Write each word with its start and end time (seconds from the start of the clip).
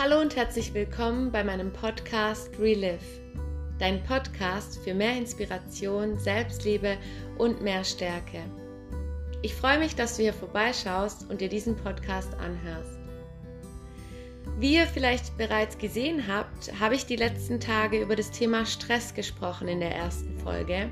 Hallo 0.00 0.20
und 0.20 0.36
herzlich 0.36 0.74
willkommen 0.74 1.32
bei 1.32 1.42
meinem 1.42 1.72
Podcast 1.72 2.56
Relive, 2.60 3.00
dein 3.80 4.04
Podcast 4.04 4.78
für 4.84 4.94
mehr 4.94 5.16
Inspiration, 5.16 6.16
Selbstliebe 6.20 6.96
und 7.36 7.62
mehr 7.62 7.82
Stärke. 7.82 8.44
Ich 9.42 9.56
freue 9.56 9.80
mich, 9.80 9.96
dass 9.96 10.16
du 10.16 10.22
hier 10.22 10.34
vorbeischaust 10.34 11.28
und 11.28 11.40
dir 11.40 11.48
diesen 11.48 11.74
Podcast 11.74 12.32
anhörst. 12.34 12.96
Wie 14.60 14.76
ihr 14.76 14.86
vielleicht 14.86 15.36
bereits 15.36 15.78
gesehen 15.78 16.28
habt, 16.28 16.78
habe 16.78 16.94
ich 16.94 17.06
die 17.06 17.16
letzten 17.16 17.58
Tage 17.58 18.00
über 18.00 18.14
das 18.14 18.30
Thema 18.30 18.66
Stress 18.66 19.14
gesprochen 19.14 19.66
in 19.66 19.80
der 19.80 19.96
ersten 19.96 20.38
Folge. 20.38 20.90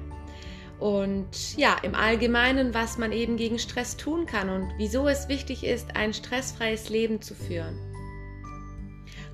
Und 0.80 1.56
ja, 1.56 1.76
im 1.84 1.94
Allgemeinen, 1.94 2.74
was 2.74 2.98
man 2.98 3.12
eben 3.12 3.36
gegen 3.36 3.60
Stress 3.60 3.96
tun 3.96 4.26
kann 4.26 4.48
und 4.48 4.72
wieso 4.78 5.06
es 5.06 5.28
wichtig 5.28 5.62
ist, 5.62 5.94
ein 5.94 6.12
stressfreies 6.12 6.88
Leben 6.88 7.22
zu 7.22 7.36
führen. 7.36 7.78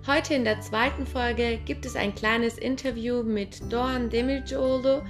Heute 0.04 0.34
in 0.34 0.42
der 0.42 0.60
zweiten 0.60 1.06
Folge 1.06 1.60
gibt 1.64 1.86
es 1.86 1.94
ein 1.94 2.12
kleines 2.12 2.58
Interview 2.58 3.22
mit 3.22 3.60
Doğan 3.72 4.10
Demircioğlu 4.10 5.00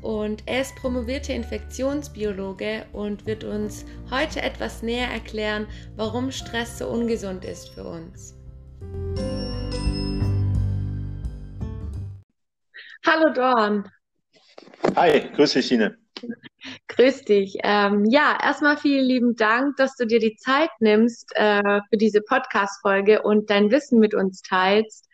und 0.00 0.42
er 0.46 0.62
ist 0.62 0.74
promovierter 0.76 1.34
Infektionsbiologe 1.34 2.86
und 2.94 3.26
wird 3.26 3.44
uns 3.44 3.84
heute 4.10 4.40
etwas 4.40 4.82
näher 4.82 5.08
erklären, 5.08 5.66
warum 5.96 6.30
Stress 6.32 6.78
so 6.78 6.88
ungesund 6.88 7.44
ist 7.44 7.68
für 7.68 7.84
uns. 7.84 8.38
Hallo 13.04 13.30
Dorn. 13.34 13.84
Hi, 14.96 15.28
grüß 15.36 15.52
dich, 15.52 15.68
Sine. 15.68 15.98
Grüß 16.88 17.24
dich. 17.24 17.58
Ähm, 17.62 18.04
ja, 18.10 18.36
erstmal 18.42 18.76
vielen 18.76 19.04
lieben 19.04 19.36
Dank, 19.36 19.76
dass 19.76 19.96
du 19.96 20.06
dir 20.06 20.18
die 20.18 20.36
Zeit 20.36 20.70
nimmst 20.80 21.32
äh, 21.34 21.80
für 21.88 21.96
diese 21.96 22.20
Podcast-Folge 22.20 23.22
und 23.22 23.50
dein 23.50 23.70
Wissen 23.70 23.98
mit 23.98 24.14
uns 24.14 24.42
teilst. 24.42 25.08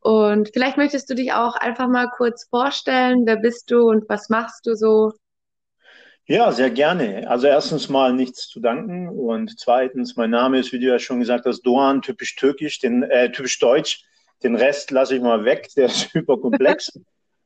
Und 0.00 0.50
vielleicht 0.52 0.76
möchtest 0.76 1.08
du 1.08 1.14
dich 1.14 1.32
auch 1.32 1.54
einfach 1.54 1.88
mal 1.88 2.08
kurz 2.16 2.48
vorstellen. 2.48 3.22
Wer 3.24 3.36
bist 3.36 3.70
du 3.70 3.88
und 3.88 4.08
was 4.08 4.28
machst 4.28 4.66
du 4.66 4.74
so? 4.74 5.12
Ja, 6.26 6.52
sehr 6.52 6.70
gerne. 6.70 7.28
Also 7.28 7.46
erstens 7.46 7.88
mal 7.88 8.12
nichts 8.12 8.48
zu 8.48 8.60
danken 8.60 9.08
und 9.08 9.58
zweitens, 9.58 10.16
mein 10.16 10.30
Name 10.30 10.58
ist, 10.58 10.72
wie 10.72 10.78
du 10.78 10.86
ja 10.86 10.98
schon 10.98 11.20
gesagt 11.20 11.46
hast, 11.46 11.62
Doğan, 11.62 12.00
typisch 12.02 12.36
türkisch, 12.36 12.78
den, 12.78 13.02
äh, 13.02 13.30
typisch 13.30 13.58
deutsch. 13.58 14.04
Den 14.42 14.56
Rest 14.56 14.90
lasse 14.90 15.16
ich 15.16 15.22
mal 15.22 15.44
weg, 15.44 15.68
der 15.76 15.86
ist 15.86 16.04
hyperkomplex. 16.14 16.98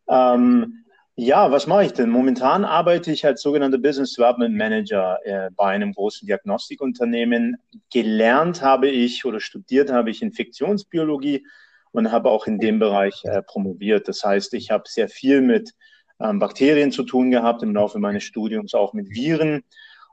ähm, 0.09 0.85
ja, 1.19 1.51
was 1.51 1.67
mache 1.67 1.87
ich 1.87 1.93
denn? 1.93 2.11
Momentan 2.11 2.67
arbeite 2.67 3.11
ich 3.11 3.25
als 3.25 3.41
sogenannter 3.41 3.79
Business 3.79 4.13
Development 4.13 4.55
Manager 4.55 5.19
äh, 5.25 5.51
bei 5.57 5.69
einem 5.69 5.95
großen 5.95 6.27
Diagnostikunternehmen. 6.27 7.57
Gelernt 7.91 8.61
habe 8.61 8.91
ich 8.91 9.25
oder 9.25 9.41
studiert 9.41 9.91
habe 9.91 10.11
ich 10.11 10.21
Infektionsbiologie 10.21 11.47
und 11.93 12.13
habe 12.13 12.31
auch 12.31 12.47
in 12.47 12.59
dem 12.59 12.79
Bereich 12.79 13.25
äh, 13.25 13.41
promoviert. 13.41 14.09
Das 14.09 14.23
heißt, 14.23 14.53
ich 14.53 14.71
habe 14.71 14.85
sehr 14.87 15.09
viel 15.09 15.41
mit 15.41 15.73
ähm, 16.21 16.39
Bakterien 16.39 16.93
zu 16.93 17.03
tun 17.03 17.31
gehabt 17.31 17.63
im 17.63 17.75
Laufe 17.75 17.99
meines 17.99 18.23
Studiums, 18.23 18.75
auch 18.75 18.93
mit 18.93 19.09
Viren. 19.09 19.65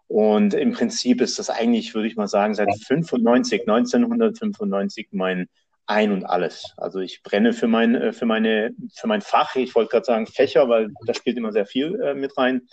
Und 0.07 0.53
im 0.53 0.71
Prinzip 0.71 1.19
ist 1.19 1.37
das 1.37 1.49
eigentlich, 1.49 1.93
würde 1.93 2.07
ich 2.07 2.15
mal 2.15 2.29
sagen, 2.29 2.55
seit 2.55 2.69
95, 2.73 3.67
1995 3.67 5.09
mein 5.11 5.49
ein 5.85 6.11
und 6.11 6.25
alles. 6.25 6.73
Also 6.77 6.99
ich 6.99 7.23
brenne 7.23 7.53
für 7.53 7.67
mein, 7.67 7.95
äh, 7.95 8.13
für 8.13 8.25
meine, 8.25 8.71
für 8.95 9.07
mein 9.07 9.21
Fach. 9.21 9.55
Ich 9.55 9.75
wollte 9.75 9.91
gerade 9.91 10.05
sagen 10.05 10.27
Fächer, 10.27 10.69
weil 10.69 10.89
da 11.05 11.13
spielt 11.13 11.37
immer 11.37 11.51
sehr 11.51 11.65
viel 11.65 11.99
äh, 12.01 12.13
mit 12.13 12.37
rein. 12.37 12.67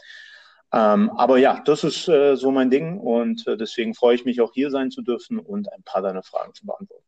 Ähm, 0.72 1.11
aber 1.16 1.38
ja, 1.38 1.61
das 1.64 1.83
ist 1.83 2.08
äh, 2.08 2.36
so 2.36 2.53
mein 2.53 2.70
Ding 2.70 2.98
und 2.98 3.47
äh, 3.48 3.56
deswegen 3.56 3.94
freue 3.94 4.14
ich 4.14 4.25
mich 4.25 4.41
auch 4.41 4.53
hier 4.53 4.70
sein 4.70 4.91
zu 4.91 5.03
dürfen 5.03 5.41
und 5.41 5.72
ein 5.72 5.83
paar 5.83 6.03
deiner 6.03 6.22
Fragen 6.22 6.55
zu 6.55 6.64
beantworten. 6.64 7.05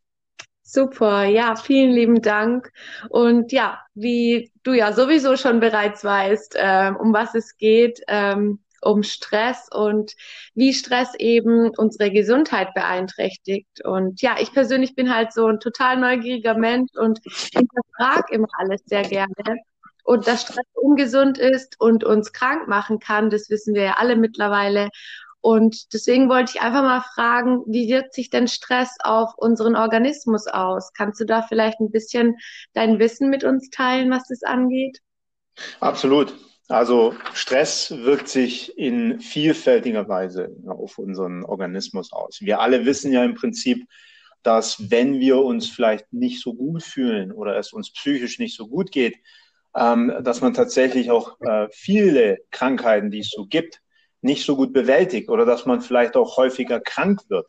Super, 0.65 1.25
ja, 1.25 1.55
vielen 1.55 1.93
lieben 1.93 2.23
Dank. 2.23 2.73
Und 3.09 3.53
ja, 3.53 3.81
wie 3.95 4.51
du 4.63 4.73
ja 4.73 4.93
sowieso 4.93 5.37
schon 5.37 5.61
bereits 5.61 6.03
weißt, 6.03 6.57
äh, 6.57 6.93
um 6.99 7.13
was 7.13 7.35
es 7.35 7.57
geht, 7.57 8.01
ähm, 8.09 8.61
um 8.83 9.03
Stress 9.03 9.69
und 9.73 10.13
wie 10.55 10.75
Stress 10.75 11.15
eben 11.19 11.71
unsere 11.77 12.11
Gesundheit 12.11 12.75
beeinträchtigt. 12.75 13.85
Und 13.85 14.21
ja, 14.21 14.37
ich 14.41 14.53
persönlich 14.53 14.95
bin 14.95 15.15
halt 15.15 15.33
so 15.33 15.47
ein 15.47 15.61
total 15.61 15.97
neugieriger 15.97 16.55
Mensch 16.55 16.91
und 16.97 17.21
hinterfrage 17.25 18.35
immer 18.35 18.49
alles 18.59 18.83
sehr 18.85 19.03
gerne. 19.03 19.61
Und 20.05 20.27
dass 20.27 20.43
Stress 20.43 20.67
ungesund 20.75 21.39
ist 21.39 21.81
und 21.81 22.03
uns 22.03 22.33
krank 22.33 22.67
machen 22.67 22.99
kann, 22.99 23.31
das 23.31 23.49
wissen 23.51 23.75
wir 23.75 23.85
ja 23.85 23.95
alle 23.99 24.17
mittlerweile. 24.17 24.89
Und 25.41 25.93
deswegen 25.93 26.29
wollte 26.29 26.53
ich 26.55 26.63
einfach 26.63 26.83
mal 26.83 27.03
fragen, 27.15 27.63
wie 27.67 27.89
wirkt 27.89 28.15
sich 28.15 28.31
denn 28.31 28.47
Stress 28.47 28.97
auf 29.03 29.33
unseren 29.37 29.77
Organismus 29.77 30.47
aus? 30.47 30.93
Kannst 30.93 31.21
du 31.21 31.25
da 31.25 31.43
vielleicht 31.43 31.81
ein 31.81 31.91
bisschen 31.91 32.37
dein 32.75 32.99
Wissen 32.99 33.31
mit 33.31 33.43
uns 33.43 33.71
teilen, 33.71 34.11
was 34.11 34.25
das 34.29 34.43
angeht? 34.45 34.99
Absolut. 35.81 36.35
Also 36.69 37.15
Stress 37.35 37.91
wirkt 37.91 38.29
sich 38.29 38.77
in 38.79 39.21
vielfältiger 39.21 40.09
Weise 40.09 40.57
auf 40.67 40.99
unseren 40.99 41.45
Organismus 41.45 42.13
aus. 42.13 42.41
Wir 42.41 42.61
alle 42.61 42.87
wissen 42.87 43.13
ja 43.13 43.25
im 43.25 43.35
Prinzip, 43.35 43.85
dass 44.43 44.91
wenn 44.91 45.21
wir 45.21 45.39
uns 45.39 45.69
vielleicht 45.69 46.13
nicht 46.13 46.41
so 46.41 46.55
gut 46.55 46.83
fühlen 46.83 47.33
oder 47.33 47.57
es 47.57 47.73
uns 47.73 47.93
psychisch 47.93 48.39
nicht 48.39 48.57
so 48.57 48.69
gut 48.69 48.91
geht, 48.91 49.17
ähm, 49.77 50.13
dass 50.23 50.41
man 50.41 50.55
tatsächlich 50.55 51.11
auch 51.11 51.41
äh, 51.41 51.69
viele 51.73 52.39
Krankheiten, 52.51 53.11
die 53.11 53.21
es 53.21 53.31
so 53.31 53.47
gibt, 53.47 53.81
nicht 54.21 54.45
so 54.45 54.57
gut 54.57 54.73
bewältigt 54.73 55.29
oder 55.29 55.45
dass 55.45 55.67
man 55.67 55.81
vielleicht 55.81 56.17
auch 56.17 56.37
häufiger 56.37 56.81
krank 56.81 57.21
wird. 57.29 57.47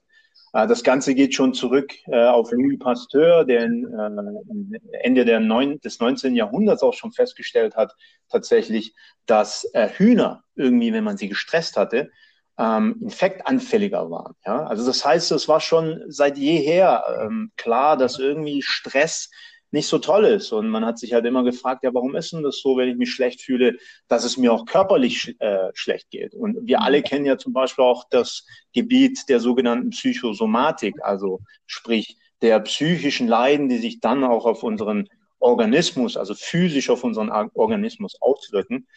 Äh, 0.53 0.67
das 0.67 0.83
Ganze 0.83 1.15
geht 1.15 1.33
schon 1.33 1.53
zurück 1.53 1.93
äh, 2.07 2.25
auf 2.25 2.51
Louis 2.51 2.79
Pasteur, 2.79 3.43
der 3.43 3.63
äh, 3.63 4.97
Ende 5.01 5.25
der 5.25 5.39
neun, 5.39 5.79
des 5.81 5.99
19. 5.99 6.35
Jahrhunderts 6.35 6.83
auch 6.83 6.93
schon 6.93 7.11
festgestellt 7.11 7.75
hat, 7.75 7.93
tatsächlich, 8.29 8.95
dass 9.25 9.67
Hühner 9.97 10.43
irgendwie, 10.55 10.91
wenn 10.91 11.03
man 11.03 11.17
sie 11.17 11.29
gestresst 11.29 11.77
hatte, 11.77 12.11
ähm, 12.57 12.97
infektanfälliger 13.01 14.09
waren. 14.11 14.35
Ja? 14.45 14.65
Also 14.65 14.85
das 14.85 15.03
heißt, 15.03 15.31
es 15.31 15.47
war 15.47 15.59
schon 15.59 16.03
seit 16.07 16.37
jeher 16.37 17.03
ähm, 17.21 17.51
klar, 17.57 17.97
dass 17.97 18.19
irgendwie 18.19 18.61
Stress 18.61 19.29
nicht 19.73 19.87
so 19.87 19.97
toll 19.97 20.25
ist. 20.25 20.51
Und 20.51 20.69
man 20.69 20.85
hat 20.85 20.99
sich 20.99 21.13
halt 21.13 21.25
immer 21.25 21.43
gefragt, 21.43 21.83
ja, 21.83 21.93
warum 21.93 22.15
ist 22.15 22.31
denn 22.31 22.43
das 22.43 22.59
so, 22.59 22.77
wenn 22.77 22.89
ich 22.89 22.95
mich 22.95 23.11
schlecht 23.11 23.41
fühle, 23.41 23.77
dass 24.07 24.23
es 24.23 24.37
mir 24.37 24.53
auch 24.53 24.65
körperlich 24.65 25.35
äh, 25.39 25.69
schlecht 25.73 26.11
geht? 26.11 26.35
Und 26.35 26.67
wir 26.67 26.81
alle 26.81 26.99
mhm. 26.99 27.03
kennen 27.03 27.25
ja 27.25 27.37
zum 27.37 27.53
Beispiel 27.53 27.83
auch 27.83 28.05
das 28.09 28.45
Gebiet 28.73 29.27
der 29.29 29.39
sogenannten 29.39 29.89
Psychosomatik, 29.89 30.95
also 31.01 31.39
sprich 31.65 32.17
der 32.41 32.59
psychischen 32.59 33.27
Leiden, 33.27 33.67
die 33.67 33.79
sich 33.79 33.99
dann 33.99 34.23
auch 34.23 34.45
auf 34.45 34.61
unseren 34.63 35.09
Organismus, 35.39 36.17
also 36.17 36.35
physisch 36.35 36.89
auf 36.89 37.03
unseren 37.03 37.29
Organismus 37.29 38.15
auswirken. 38.21 38.87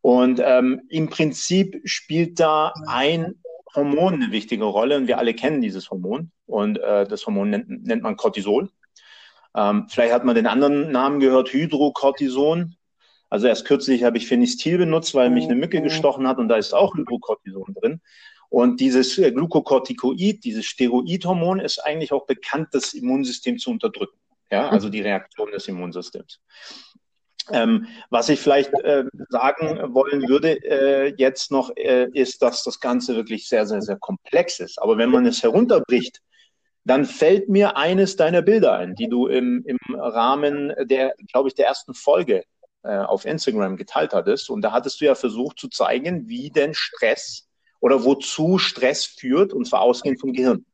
Und 0.00 0.40
ähm, 0.44 0.82
im 0.88 1.08
Prinzip 1.08 1.80
spielt 1.84 2.40
da 2.40 2.74
ein 2.88 3.36
Hormon 3.74 4.14
eine 4.14 4.32
wichtige 4.32 4.64
Rolle 4.64 4.96
und 4.96 5.06
wir 5.06 5.18
alle 5.18 5.34
kennen 5.34 5.60
dieses 5.60 5.90
Hormon 5.90 6.30
und 6.46 6.78
äh, 6.78 7.06
das 7.06 7.24
Hormon 7.26 7.50
nennt, 7.50 7.68
nennt 7.86 8.02
man 8.02 8.16
Cortisol. 8.16 8.68
Ähm, 9.56 9.86
vielleicht 9.88 10.12
hat 10.12 10.24
man 10.24 10.34
den 10.34 10.46
anderen 10.46 10.90
Namen 10.90 11.20
gehört, 11.20 11.52
Hydrocortison. 11.52 12.76
Also 13.30 13.46
erst 13.46 13.64
kürzlich 13.64 14.04
habe 14.04 14.16
ich 14.16 14.26
Phenistil 14.26 14.78
benutzt, 14.78 15.14
weil 15.14 15.30
mich 15.30 15.44
eine 15.44 15.54
Mücke 15.54 15.80
mhm. 15.80 15.84
gestochen 15.84 16.28
hat 16.28 16.38
und 16.38 16.48
da 16.48 16.56
ist 16.56 16.74
auch 16.74 16.94
Hydrocortison 16.94 17.74
drin. 17.74 18.00
Und 18.48 18.80
dieses 18.80 19.18
äh, 19.18 19.32
Glucocorticoid, 19.32 20.44
dieses 20.44 20.66
Steroidhormon, 20.66 21.58
ist 21.60 21.78
eigentlich 21.78 22.12
auch 22.12 22.26
bekannt, 22.26 22.68
das 22.72 22.94
Immunsystem 22.94 23.58
zu 23.58 23.70
unterdrücken. 23.70 24.16
Ja, 24.50 24.68
also 24.68 24.88
die 24.88 25.00
Reaktion 25.00 25.50
des 25.50 25.66
Immunsystems. 25.66 26.40
Ähm, 27.50 27.88
was 28.10 28.28
ich 28.28 28.40
vielleicht 28.40 28.72
äh, 28.84 29.04
sagen 29.28 29.92
wollen 29.94 30.28
würde 30.28 30.62
äh, 30.64 31.14
jetzt 31.16 31.50
noch, 31.50 31.70
äh, 31.76 32.08
ist, 32.12 32.40
dass 32.42 32.62
das 32.62 32.78
Ganze 32.78 33.16
wirklich 33.16 33.48
sehr, 33.48 33.66
sehr, 33.66 33.82
sehr 33.82 33.96
komplex 33.96 34.60
ist. 34.60 34.80
Aber 34.80 34.96
wenn 34.96 35.10
man 35.10 35.26
es 35.26 35.42
herunterbricht 35.42 36.20
dann 36.84 37.04
fällt 37.04 37.48
mir 37.48 37.76
eines 37.76 38.16
deiner 38.16 38.42
Bilder 38.42 38.74
ein, 38.74 38.94
die 38.94 39.08
du 39.08 39.26
im, 39.26 39.64
im 39.66 39.78
Rahmen 39.94 40.72
der, 40.80 41.14
glaube 41.32 41.48
ich, 41.48 41.54
der 41.54 41.66
ersten 41.66 41.94
Folge 41.94 42.44
äh, 42.82 42.98
auf 42.98 43.24
Instagram 43.24 43.76
geteilt 43.76 44.12
hattest. 44.12 44.50
Und 44.50 44.62
da 44.62 44.72
hattest 44.72 45.00
du 45.00 45.06
ja 45.06 45.14
versucht 45.14 45.58
zu 45.58 45.68
zeigen, 45.68 46.28
wie 46.28 46.50
denn 46.50 46.74
Stress 46.74 47.48
oder 47.80 48.04
wozu 48.04 48.58
Stress 48.58 49.04
führt, 49.06 49.52
und 49.52 49.66
zwar 49.66 49.80
ausgehend 49.80 50.20
vom 50.20 50.32
Gehirn. 50.32 50.64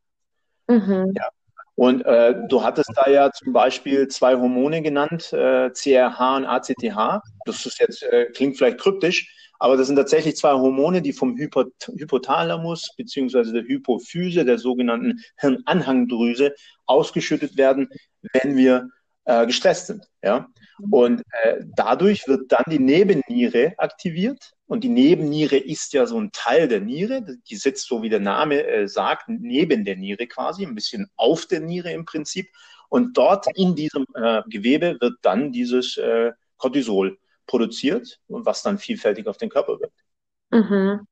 Mhm. 0.67 1.13
Ja. 1.17 1.29
Und 1.77 2.03
äh, 2.03 2.35
du 2.49 2.63
hattest 2.63 2.91
da 2.95 3.09
ja 3.09 3.33
zum 3.33 3.53
Beispiel 3.53 4.09
zwei 4.09 4.37
Hormone 4.37 4.83
genannt, 4.83 5.33
äh, 5.33 5.71
CRH 5.71 6.37
und 6.37 6.45
ACTH. 6.45 7.23
Das 7.47 7.65
ist 7.65 7.79
jetzt, 7.79 8.03
äh, 8.03 8.27
klingt 8.27 8.59
vielleicht 8.59 8.79
kryptisch, 8.79 9.50
aber 9.61 9.77
das 9.77 9.87
sind 9.87 9.97
tatsächlich 9.97 10.37
zwei 10.37 10.53
Hormone, 10.53 11.03
die 11.03 11.13
vom 11.13 11.37
Hypothalamus 11.37 12.95
beziehungsweise 12.97 13.53
der 13.53 13.63
Hypophyse, 13.63 14.45
der 14.47 14.59
sogenannten 14.59 15.21
Hirnanhangdrüse, 15.37 16.55
ausgeschüttet 16.87 17.59
werden, 17.59 17.91
wenn 18.33 18.57
wir 18.57 18.89
äh, 19.27 19.47
gestresst 19.47 19.89
sind. 19.89 20.07
Ja? 20.23 20.49
Und 20.91 21.23
äh, 21.43 21.61
dadurch 21.77 22.27
wird 22.27 22.51
dann 22.51 22.65
die 22.71 22.79
Nebenniere 22.79 23.75
aktiviert. 23.77 24.53
Und 24.67 24.83
die 24.83 24.89
Nebenniere 24.89 25.59
ist 25.59 25.93
ja 25.93 26.07
so 26.07 26.19
ein 26.19 26.33
Teil 26.33 26.67
der 26.67 26.81
Niere. 26.81 27.23
Die 27.51 27.57
sitzt, 27.57 27.87
so 27.87 28.03
wie 28.03 28.09
der 28.09 28.21
Name 28.21 28.65
äh, 28.67 28.89
sagt, 28.89 29.29
neben 29.29 29.85
der 29.85 29.97
Niere 29.97 30.27
quasi, 30.27 30.65
ein 30.65 30.75
bisschen 30.75 31.11
auf 31.17 31.45
der 31.45 31.61
Niere 31.61 31.93
im 31.93 32.07
Prinzip. 32.07 32.49
Und 32.89 33.17
dort 33.19 33.47
in 33.57 33.75
diesem 33.75 34.07
äh, 34.15 34.41
Gewebe 34.49 34.97
wird 35.01 35.19
dann 35.21 35.53
dieses 35.53 35.99
äh, 35.99 36.33
Cortisol 36.57 37.19
produziert 37.51 38.21
und 38.29 38.47
was 38.47 38.63
dann 38.63 38.79
vielfältig 38.79 39.27
auf 39.27 39.37
den 39.37 39.51
Körper 39.51 39.81
wirkt. 39.81 40.05
Mhm. 40.51 41.07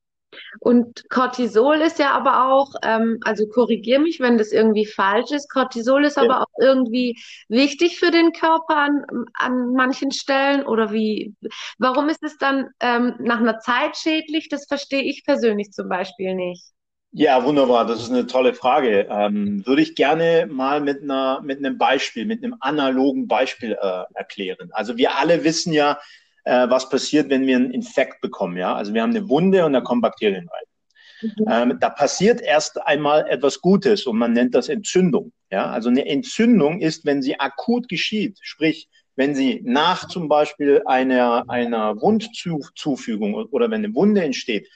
Und 0.59 1.09
Cortisol 1.09 1.77
ist 1.77 1.99
ja 1.99 2.11
aber 2.11 2.51
auch, 2.51 2.73
ähm, 2.83 3.19
also 3.23 3.47
korrigier 3.47 3.99
mich, 3.99 4.19
wenn 4.19 4.37
das 4.37 4.51
irgendwie 4.51 4.85
falsch 4.85 5.31
ist. 5.31 5.49
Cortisol 5.49 6.05
ist 6.05 6.17
ja. 6.17 6.23
aber 6.23 6.41
auch 6.41 6.61
irgendwie 6.61 7.19
wichtig 7.49 7.99
für 7.99 8.11
den 8.11 8.31
Körper 8.31 8.77
an, 8.77 9.05
an 9.33 9.73
manchen 9.73 10.11
Stellen 10.11 10.65
oder 10.65 10.93
wie? 10.93 11.33
Warum 11.79 12.09
ist 12.09 12.23
es 12.23 12.37
dann 12.37 12.69
ähm, 12.79 13.15
nach 13.19 13.39
einer 13.39 13.59
Zeit 13.59 13.97
schädlich? 13.97 14.49
Das 14.49 14.67
verstehe 14.67 15.03
ich 15.03 15.25
persönlich 15.25 15.71
zum 15.71 15.89
Beispiel 15.89 16.35
nicht. 16.35 16.63
Ja, 17.11 17.43
wunderbar. 17.43 17.87
Das 17.87 18.03
ist 18.03 18.11
eine 18.11 18.27
tolle 18.27 18.53
Frage. 18.53 19.07
Ähm, 19.09 19.65
würde 19.65 19.81
ich 19.81 19.95
gerne 19.95 20.45
mal 20.47 20.79
mit 20.79 21.01
einer, 21.01 21.41
mit 21.41 21.57
einem 21.57 21.79
Beispiel, 21.79 22.25
mit 22.25 22.43
einem 22.43 22.55
analogen 22.59 23.27
Beispiel 23.27 23.71
äh, 23.81 24.03
erklären. 24.13 24.69
Also 24.73 24.95
wir 24.95 25.17
alle 25.17 25.43
wissen 25.43 25.73
ja, 25.73 25.97
äh, 26.43 26.69
was 26.69 26.89
passiert, 26.89 27.29
wenn 27.29 27.45
wir 27.45 27.55
einen 27.55 27.71
Infekt 27.71 28.21
bekommen. 28.21 28.57
Ja, 28.57 28.75
also 28.75 28.93
wir 28.93 29.01
haben 29.01 29.11
eine 29.11 29.27
Wunde 29.29 29.65
und 29.65 29.73
da 29.73 29.81
kommen 29.81 30.01
Bakterien 30.01 30.47
rein. 30.47 30.63
Mhm. 31.21 31.45
Ähm, 31.49 31.77
da 31.79 31.89
passiert 31.89 32.41
erst 32.41 32.81
einmal 32.81 33.27
etwas 33.29 33.61
Gutes 33.61 34.05
und 34.05 34.17
man 34.17 34.33
nennt 34.33 34.55
das 34.55 34.69
Entzündung. 34.69 35.31
Ja, 35.51 35.69
also 35.69 35.89
eine 35.89 36.05
Entzündung 36.05 36.79
ist, 36.79 37.05
wenn 37.05 37.21
sie 37.21 37.39
akut 37.39 37.89
geschieht, 37.89 38.37
sprich, 38.41 38.87
wenn 39.15 39.35
sie 39.35 39.61
nach 39.65 40.07
zum 40.07 40.29
Beispiel 40.29 40.81
einer, 40.85 41.43
einer 41.49 41.99
Wundzufügung 41.99 43.33
oder 43.33 43.69
wenn 43.69 43.83
eine 43.83 43.93
Wunde 43.93 44.23
entsteht, 44.23 44.69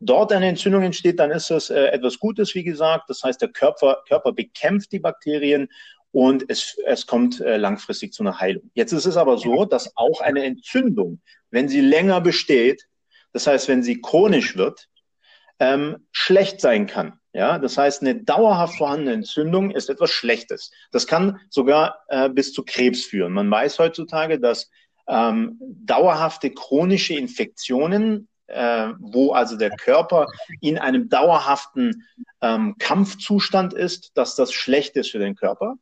dort 0.00 0.32
eine 0.32 0.48
Entzündung 0.48 0.82
entsteht, 0.82 1.18
dann 1.18 1.30
ist 1.30 1.50
das 1.50 1.68
äh, 1.68 1.86
etwas 1.88 2.18
Gutes, 2.18 2.54
wie 2.54 2.64
gesagt. 2.64 3.10
Das 3.10 3.22
heißt, 3.22 3.42
der 3.42 3.50
Körper, 3.50 4.02
Körper 4.08 4.32
bekämpft 4.32 4.92
die 4.92 5.00
Bakterien 5.00 5.68
und 6.12 6.44
es, 6.48 6.76
es 6.86 7.06
kommt 7.06 7.40
äh, 7.40 7.56
langfristig 7.56 8.12
zu 8.12 8.22
einer 8.22 8.40
Heilung. 8.40 8.70
Jetzt 8.74 8.92
ist 8.92 9.06
es 9.06 9.16
aber 9.16 9.38
so, 9.38 9.64
dass 9.64 9.96
auch 9.96 10.20
eine 10.20 10.44
Entzündung, 10.44 11.20
wenn 11.50 11.68
sie 11.68 11.80
länger 11.80 12.20
besteht, 12.20 12.86
das 13.32 13.46
heißt, 13.46 13.68
wenn 13.68 13.82
sie 13.82 14.00
chronisch 14.00 14.56
wird, 14.56 14.88
ähm, 15.60 16.06
schlecht 16.10 16.60
sein 16.60 16.86
kann. 16.86 17.14
Ja, 17.32 17.58
das 17.58 17.78
heißt, 17.78 18.02
eine 18.02 18.16
dauerhaft 18.16 18.76
vorhandene 18.76 19.12
Entzündung 19.12 19.70
ist 19.70 19.88
etwas 19.88 20.10
Schlechtes. 20.10 20.72
Das 20.90 21.06
kann 21.06 21.38
sogar 21.48 22.00
äh, 22.08 22.28
bis 22.28 22.52
zu 22.52 22.64
Krebs 22.64 23.04
führen. 23.04 23.32
Man 23.32 23.48
weiß 23.48 23.78
heutzutage, 23.78 24.40
dass 24.40 24.68
ähm, 25.06 25.56
dauerhafte 25.60 26.50
chronische 26.50 27.14
Infektionen 27.14 28.26
äh, 28.50 28.88
wo 28.98 29.32
also 29.32 29.56
der 29.56 29.70
Körper 29.70 30.26
in 30.60 30.78
einem 30.78 31.08
dauerhaften 31.08 32.04
ähm, 32.40 32.76
Kampfzustand 32.78 33.72
ist, 33.74 34.10
dass 34.16 34.34
das 34.34 34.52
schlecht 34.52 34.96
ist 34.96 35.10
für 35.10 35.18
den 35.18 35.36
Körper. 35.36 35.76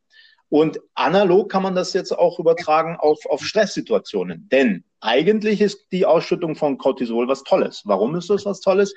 Und 0.50 0.80
analog 0.94 1.50
kann 1.50 1.62
man 1.62 1.74
das 1.74 1.92
jetzt 1.92 2.12
auch 2.12 2.38
übertragen 2.38 2.96
auf, 2.98 3.18
auf 3.26 3.44
Stresssituationen. 3.44 4.48
Denn 4.50 4.84
eigentlich 5.00 5.60
ist 5.60 5.86
die 5.92 6.06
Ausschüttung 6.06 6.56
von 6.56 6.78
Cortisol 6.78 7.28
was 7.28 7.42
Tolles. 7.42 7.82
Warum 7.84 8.14
ist 8.14 8.30
das 8.30 8.46
was 8.46 8.60
Tolles? 8.60 8.94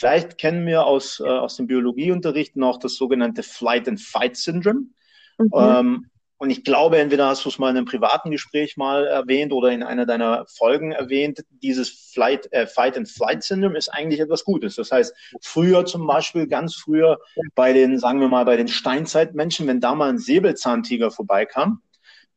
Vielleicht 0.00 0.38
kennen 0.38 0.66
wir 0.66 0.86
aus, 0.86 1.20
äh, 1.20 1.28
aus 1.28 1.56
dem 1.56 1.66
Biologieunterricht 1.66 2.56
noch 2.56 2.78
das 2.78 2.96
sogenannte 2.96 3.42
Flight 3.42 3.86
and 3.86 4.00
Fight 4.00 4.36
Syndrome. 4.36 4.86
Mhm. 5.38 5.50
Ähm, 5.54 6.09
und 6.40 6.48
ich 6.48 6.64
glaube, 6.64 6.96
entweder 6.96 7.26
hast 7.26 7.44
du 7.44 7.50
es 7.50 7.58
mal 7.58 7.68
in 7.68 7.76
einem 7.76 7.84
privaten 7.84 8.30
Gespräch 8.30 8.78
mal 8.78 9.06
erwähnt 9.06 9.52
oder 9.52 9.72
in 9.72 9.82
einer 9.82 10.06
deiner 10.06 10.46
Folgen 10.48 10.90
erwähnt, 10.90 11.44
dieses 11.50 11.90
Flight, 12.14 12.50
äh, 12.50 12.66
Fight 12.66 12.96
and 12.96 13.10
Flight 13.10 13.42
Syndrome 13.42 13.76
ist 13.76 13.90
eigentlich 13.90 14.20
etwas 14.20 14.44
Gutes. 14.44 14.76
Das 14.76 14.90
heißt, 14.90 15.14
früher 15.42 15.84
zum 15.84 16.06
Beispiel, 16.06 16.46
ganz 16.46 16.76
früher 16.76 17.20
bei 17.54 17.74
den, 17.74 17.98
sagen 17.98 18.20
wir 18.20 18.28
mal, 18.28 18.46
bei 18.46 18.56
den 18.56 18.68
Steinzeitmenschen, 18.68 19.66
wenn 19.66 19.80
da 19.80 19.94
mal 19.94 20.08
ein 20.08 20.18
Säbelzahntiger 20.18 21.10
vorbeikam, 21.10 21.82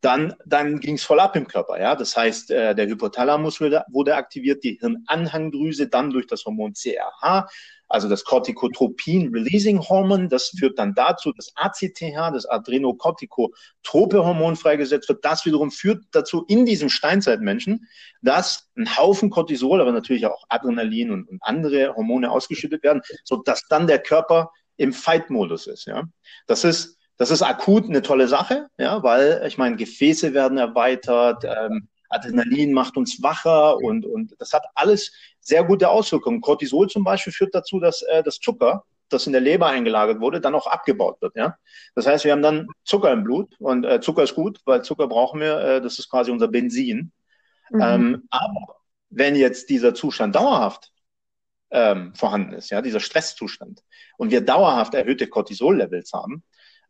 dann, 0.03 0.35
dann 0.45 0.79
ging 0.79 0.95
es 0.95 1.03
voll 1.03 1.19
ab 1.19 1.35
im 1.35 1.47
Körper. 1.47 1.79
Ja? 1.79 1.95
Das 1.95 2.15
heißt, 2.15 2.51
äh, 2.51 2.75
der 2.75 2.87
Hypothalamus 2.87 3.61
wurde, 3.61 3.83
wurde 3.89 4.15
aktiviert, 4.15 4.63
die 4.63 4.77
Hirnanhangdrüse 4.79 5.87
dann 5.87 6.11
durch 6.11 6.27
das 6.27 6.45
Hormon 6.45 6.73
CRH 6.73 7.47
also 7.93 8.09
das 8.09 8.23
Corticotropin-Releasing-Hormon, 8.23 10.27
das 10.27 10.49
führt 10.57 10.79
dann 10.79 10.95
dazu, 10.95 11.31
dass 11.31 11.51
ACTH, 11.55 12.33
das 12.33 12.47
Adrenocorticotrope 12.47 14.25
Hormon 14.25 14.55
freigesetzt 14.55 15.07
wird. 15.09 15.23
Das 15.23 15.45
wiederum 15.45 15.69
führt 15.69 16.03
dazu 16.11 16.43
in 16.47 16.65
diesem 16.65 16.89
Steinzeitmenschen, 16.89 17.87
dass 18.23 18.67
ein 18.75 18.97
Haufen 18.97 19.29
Cortisol, 19.29 19.79
aber 19.79 19.91
natürlich 19.91 20.25
auch 20.25 20.43
Adrenalin 20.49 21.11
und, 21.11 21.29
und 21.29 21.37
andere 21.43 21.95
Hormone 21.95 22.31
ausgeschüttet 22.31 22.81
werden, 22.81 23.03
so 23.23 23.43
dass 23.43 23.67
dann 23.67 23.85
der 23.85 23.99
Körper 23.99 24.49
im 24.77 24.91
Fight-Modus 24.91 25.67
ist. 25.67 25.85
Ja, 25.85 26.05
das 26.47 26.63
ist 26.63 26.97
das 27.17 27.31
ist 27.31 27.41
akut 27.41 27.85
eine 27.85 28.01
tolle 28.01 28.27
Sache, 28.27 28.67
ja, 28.77 29.03
weil 29.03 29.43
ich 29.47 29.57
meine 29.57 29.75
Gefäße 29.75 30.33
werden 30.33 30.57
erweitert, 30.57 31.43
ähm, 31.43 31.87
Adrenalin 32.09 32.73
macht 32.73 32.97
uns 32.97 33.21
wacher 33.21 33.77
und, 33.77 34.05
und 34.05 34.35
das 34.39 34.53
hat 34.53 34.65
alles 34.75 35.11
sehr 35.39 35.63
gute 35.63 35.89
Auswirkungen. 35.89 36.41
Cortisol 36.41 36.87
zum 36.87 37.03
Beispiel 37.03 37.33
führt 37.33 37.55
dazu, 37.55 37.79
dass 37.79 38.01
äh, 38.03 38.23
das 38.23 38.39
Zucker, 38.39 38.85
das 39.09 39.27
in 39.27 39.33
der 39.33 39.41
Leber 39.41 39.67
eingelagert 39.67 40.19
wurde, 40.21 40.39
dann 40.39 40.55
auch 40.55 40.67
abgebaut 40.67 41.21
wird. 41.21 41.35
Ja? 41.35 41.57
Das 41.95 42.07
heißt, 42.07 42.23
wir 42.25 42.31
haben 42.31 42.41
dann 42.41 42.67
Zucker 42.83 43.11
im 43.11 43.23
Blut 43.23 43.55
und 43.59 43.83
äh, 43.83 43.99
Zucker 43.99 44.23
ist 44.23 44.35
gut, 44.35 44.59
weil 44.65 44.83
Zucker 44.83 45.07
brauchen 45.07 45.39
wir, 45.39 45.59
äh, 45.59 45.81
das 45.81 45.99
ist 45.99 46.09
quasi 46.09 46.31
unser 46.31 46.47
Benzin. 46.47 47.11
Mhm. 47.71 47.81
Ähm, 47.81 48.23
aber 48.29 48.77
wenn 49.09 49.35
jetzt 49.35 49.69
dieser 49.69 49.93
Zustand 49.93 50.35
dauerhaft 50.35 50.91
ähm, 51.71 52.13
vorhanden 52.15 52.53
ist, 52.53 52.69
ja, 52.69 52.81
dieser 52.81 52.99
Stresszustand, 52.99 53.83
und 54.17 54.31
wir 54.31 54.41
dauerhaft 54.41 54.93
erhöhte 54.93 55.27
Cortisol-Levels 55.27 56.13
haben, 56.13 56.43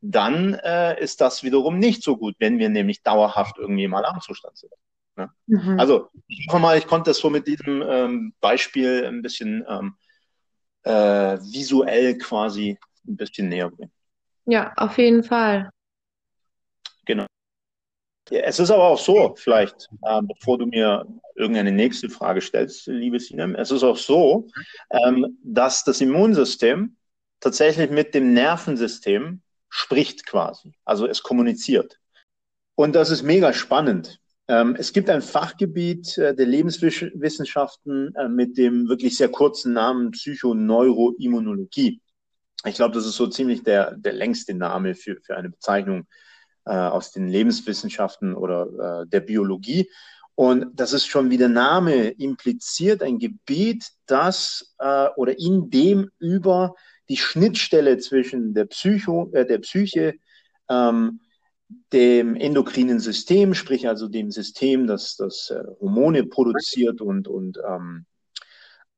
dann 0.04 0.56
äh, 0.56 1.02
ist 1.02 1.22
das 1.22 1.44
wiederum 1.44 1.80
nicht 1.80 2.04
so 2.04 2.18
gut, 2.18 2.36
wenn 2.40 2.60
wir 2.60 2.68
nämlich 2.68 3.04
dauerhaft 3.04 3.58
irgendwie 3.58 3.86
im 3.86 3.94
Alarmzustand 3.94 4.58
sind. 4.58 4.74
Ne? 5.16 5.30
Mhm. 5.48 5.80
Also 5.80 6.10
ich 6.28 6.46
hoffe 6.50 6.60
mal, 6.60 6.78
ich 6.78 6.88
konnte 6.88 7.10
das 7.12 7.20
so 7.20 7.30
mit 7.30 7.48
diesem 7.48 7.82
ähm, 7.82 8.34
Beispiel 8.42 9.06
ein 9.06 9.22
bisschen 9.22 9.66
ähm, 9.68 9.96
äh, 10.84 11.38
visuell 11.40 12.18
quasi 12.18 12.78
ein 13.08 13.16
bisschen 13.16 13.48
näher 13.48 13.70
bringen. 13.70 13.92
Ja, 14.46 14.74
auf 14.76 14.98
jeden 14.98 15.24
Fall. 15.24 15.70
Genau. 17.06 17.26
Es 18.30 18.60
ist 18.60 18.72
aber 18.72 18.84
auch 18.84 19.00
so, 19.00 19.36
vielleicht, 19.38 19.90
äh, 20.02 20.22
bevor 20.22 20.58
du 20.58 20.66
mir 20.66 21.06
irgendeine 21.36 21.72
nächste 21.72 22.10
Frage 22.10 22.42
stellst, 22.42 22.88
liebe 22.88 23.20
Sinem, 23.20 23.56
es 23.56 23.72
ist 23.72 23.84
auch 23.84 23.98
so, 23.98 24.50
ähm, 24.90 25.38
dass 25.44 25.86
das 25.86 26.02
Immunsystem 26.02 26.98
tatsächlich 27.40 27.90
mit 27.90 28.14
dem 28.14 28.34
Nervensystem 28.34 29.43
spricht 29.76 30.28
quasi. 30.28 30.76
Also 30.86 31.08
es 31.08 31.24
kommuniziert. 31.24 32.00
Und 32.76 32.94
das 32.94 33.10
ist 33.10 33.24
mega 33.24 33.54
spannend. 33.54 34.20
Ähm, 34.48 34.76
es 34.78 34.94
gibt 34.94 35.10
ein 35.10 35.24
Fachgebiet 35.24 36.16
äh, 36.20 36.36
der 36.36 36.46
Lebenswissenschaften 36.46 38.14
äh, 38.16 38.30
mit 38.30 38.56
dem 38.60 38.88
wirklich 38.88 39.18
sehr 39.18 39.30
kurzen 39.30 39.74
Namen 39.74 40.12
Psychoneuroimmunologie. 40.12 42.00
Ich 42.66 42.76
glaube, 42.76 42.94
das 42.94 43.08
ist 43.08 43.16
so 43.16 43.26
ziemlich 43.26 43.64
der, 43.64 43.96
der 43.96 44.14
längste 44.14 44.54
Name 44.54 44.94
für, 44.94 45.20
für 45.24 45.36
eine 45.38 45.50
Bezeichnung 45.50 46.06
äh, 46.66 46.76
aus 46.76 47.12
den 47.12 47.28
Lebenswissenschaften 47.28 48.36
oder 48.36 49.06
der 49.08 49.22
Biologie. 49.22 49.90
Und 50.36 50.68
das 50.80 50.94
ist 50.94 51.08
schon, 51.08 51.32
wie 51.32 51.38
der 51.38 51.50
Name 51.50 52.10
impliziert, 52.10 53.04
ein 53.04 53.20
Gebiet, 53.20 53.90
das 54.06 54.76
oder 55.16 55.38
in 55.38 55.70
dem 55.70 56.10
über 56.20 56.74
die 57.14 57.18
Schnittstelle 57.18 58.00
zwischen 58.00 58.56
der, 58.56 58.66
Psycho, 58.66 59.30
äh, 59.34 59.46
der 59.46 59.60
Psyche, 59.60 60.16
ähm, 60.68 61.20
dem 61.92 62.36
endokrinen 62.36 63.00
System, 63.00 63.54
sprich 63.54 63.88
also 63.88 64.08
dem 64.08 64.32
System, 64.32 64.88
das, 64.88 65.16
das 65.16 65.52
äh, 65.52 65.64
Hormone 65.80 66.24
produziert 66.26 67.02
und, 67.02 67.28
und 67.28 67.60
ähm, 67.68 68.06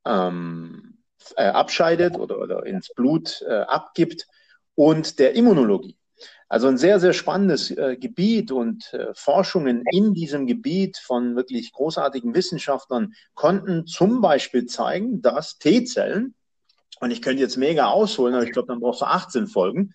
ähm, 0.05 0.97
äh, 1.35 1.47
abscheidet 1.47 2.17
oder, 2.17 2.39
oder 2.39 2.65
ins 2.65 2.93
Blut 2.93 3.43
äh, 3.47 3.53
abgibt, 3.53 4.27
und 4.75 5.19
der 5.19 5.33
Immunologie. 5.35 5.97
Also 6.47 6.67
ein 6.67 6.77
sehr, 6.77 6.99
sehr 6.99 7.13
spannendes 7.13 7.71
äh, 7.71 7.97
Gebiet 7.97 8.51
und 8.51 8.93
äh, 8.93 9.07
Forschungen 9.15 9.83
in 9.91 10.13
diesem 10.13 10.45
Gebiet 10.45 10.97
von 10.97 11.35
wirklich 11.35 11.71
großartigen 11.71 12.35
Wissenschaftlern 12.35 13.13
konnten 13.33 13.87
zum 13.87 14.21
Beispiel 14.21 14.65
zeigen, 14.65 15.21
dass 15.21 15.57
T-Zellen, 15.57 16.35
und 17.05 17.11
ich 17.11 17.21
könnte 17.21 17.43
jetzt 17.43 17.57
mega 17.57 17.85
ausholen, 17.85 18.33
aber 18.33 18.45
ich 18.45 18.51
glaube, 18.51 18.67
dann 18.67 18.79
brauchst 18.79 19.01
du 19.01 19.05
18 19.05 19.45
Folgen, 19.45 19.93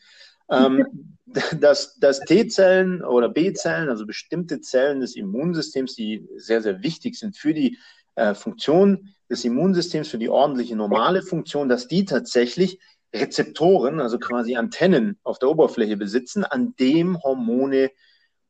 ähm, 0.49 1.17
dass, 1.27 1.97
dass 1.99 2.21
T-Zellen 2.21 3.03
oder 3.03 3.29
B-Zellen, 3.29 3.89
also 3.89 4.07
bestimmte 4.07 4.61
Zellen 4.61 5.01
des 5.01 5.17
Immunsystems, 5.17 5.97
die 5.97 6.29
sehr, 6.37 6.63
sehr 6.63 6.85
wichtig 6.85 7.19
sind 7.19 7.37
für 7.37 7.53
die 7.53 7.79
äh, 8.15 8.33
Funktion 8.35 9.09
des 9.29 9.45
Immunsystems, 9.45 10.07
für 10.07 10.19
die 10.19 10.29
ordentliche 10.29 10.77
normale 10.77 11.23
Funktion, 11.23 11.69
dass 11.69 11.89
die 11.89 12.05
tatsächlich 12.05 12.79
Rezeptoren, 13.13 13.99
also 13.99 14.21
quasi 14.21 14.55
Antennen 14.55 15.19
auf 15.25 15.41
der 15.41 15.51
Oberfläche 15.51 15.97
besitzen, 15.97 16.45
an 16.45 16.77
dem 16.79 17.21
Hormone 17.21 17.91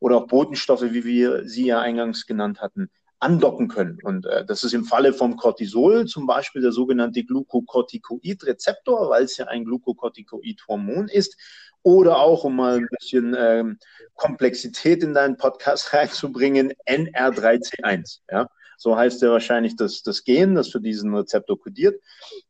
oder 0.00 0.18
auch 0.18 0.26
Botenstoffe, 0.26 0.82
wie 0.82 1.04
wir 1.06 1.48
sie 1.48 1.64
ja 1.64 1.80
eingangs 1.80 2.26
genannt 2.26 2.60
hatten, 2.60 2.90
andocken 3.20 3.68
können. 3.68 3.98
Und 4.02 4.26
äh, 4.26 4.44
das 4.44 4.64
ist 4.64 4.72
im 4.72 4.84
Falle 4.84 5.12
vom 5.12 5.36
Cortisol 5.36 6.06
zum 6.06 6.26
Beispiel 6.26 6.62
der 6.62 6.72
sogenannte 6.72 7.22
Glucocorticoid-Rezeptor, 7.22 9.10
weil 9.10 9.24
es 9.24 9.36
ja 9.36 9.46
ein 9.46 9.64
Glucocorticoid-Hormon 9.64 11.08
ist. 11.08 11.36
Oder 11.82 12.18
auch, 12.18 12.44
um 12.44 12.56
mal 12.56 12.78
ein 12.78 12.88
bisschen 12.98 13.34
ähm, 13.38 13.78
Komplexität 14.14 15.02
in 15.02 15.14
deinen 15.14 15.36
Podcast 15.36 15.92
reinzubringen, 15.92 16.72
NR3C1. 16.86 18.20
Ja? 18.30 18.48
So 18.76 18.96
heißt 18.96 19.20
ja 19.20 19.30
wahrscheinlich 19.30 19.76
das, 19.76 20.02
das 20.02 20.24
Gen, 20.24 20.54
das 20.54 20.70
für 20.70 20.80
diesen 20.80 21.14
Rezeptor 21.14 21.60
kodiert. 21.60 22.02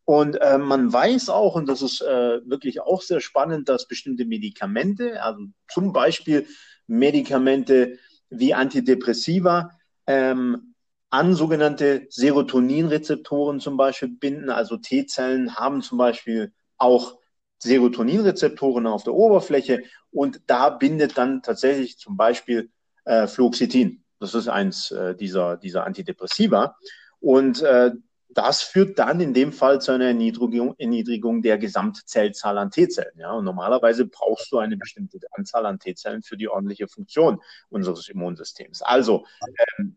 Und 0.04 0.36
äh, 0.36 0.58
man 0.58 0.92
weiß 0.92 1.28
auch, 1.28 1.56
und 1.56 1.68
das 1.68 1.82
ist 1.82 2.00
äh, 2.00 2.40
wirklich 2.48 2.80
auch 2.80 3.02
sehr 3.02 3.20
spannend, 3.20 3.68
dass 3.68 3.88
bestimmte 3.88 4.24
Medikamente, 4.24 5.20
also 5.20 5.46
zum 5.68 5.92
Beispiel 5.92 6.46
Medikamente 6.86 7.98
wie 8.30 8.54
Antidepressiva, 8.54 9.70
ähm, 10.10 10.74
an 11.10 11.34
sogenannte 11.34 12.06
Serotoninrezeptoren 12.08 13.60
zum 13.60 13.76
Beispiel 13.76 14.08
binden. 14.08 14.50
Also 14.50 14.76
T-Zellen 14.76 15.54
haben 15.54 15.82
zum 15.82 15.98
Beispiel 15.98 16.52
auch 16.78 17.18
Serotoninrezeptoren 17.58 18.86
auf 18.86 19.04
der 19.04 19.14
Oberfläche 19.14 19.82
und 20.10 20.40
da 20.46 20.70
bindet 20.70 21.16
dann 21.16 21.42
tatsächlich 21.42 21.98
zum 21.98 22.16
Beispiel 22.16 22.70
äh, 23.04 23.28
Fluoxetin. 23.28 24.02
Das 24.18 24.34
ist 24.34 24.48
eins 24.48 24.90
äh, 24.90 25.14
dieser, 25.14 25.56
dieser 25.56 25.84
Antidepressiva. 25.84 26.76
Und 27.20 27.62
äh, 27.62 27.92
das 28.34 28.62
führt 28.62 28.98
dann 28.98 29.20
in 29.20 29.34
dem 29.34 29.52
Fall 29.52 29.80
zu 29.80 29.92
einer 29.92 30.06
Erniedrigung, 30.06 30.74
Erniedrigung 30.78 31.42
der 31.42 31.58
Gesamtzellzahl 31.58 32.58
an 32.58 32.70
T-Zellen. 32.70 33.18
Ja? 33.18 33.32
Und 33.32 33.44
normalerweise 33.44 34.06
brauchst 34.06 34.52
du 34.52 34.58
eine 34.58 34.76
bestimmte 34.76 35.18
Anzahl 35.32 35.66
an 35.66 35.78
T-Zellen 35.78 36.22
für 36.22 36.36
die 36.36 36.48
ordentliche 36.48 36.88
Funktion 36.88 37.40
unseres 37.68 38.08
Immunsystems. 38.08 38.82
Also, 38.82 39.26
ähm, 39.78 39.96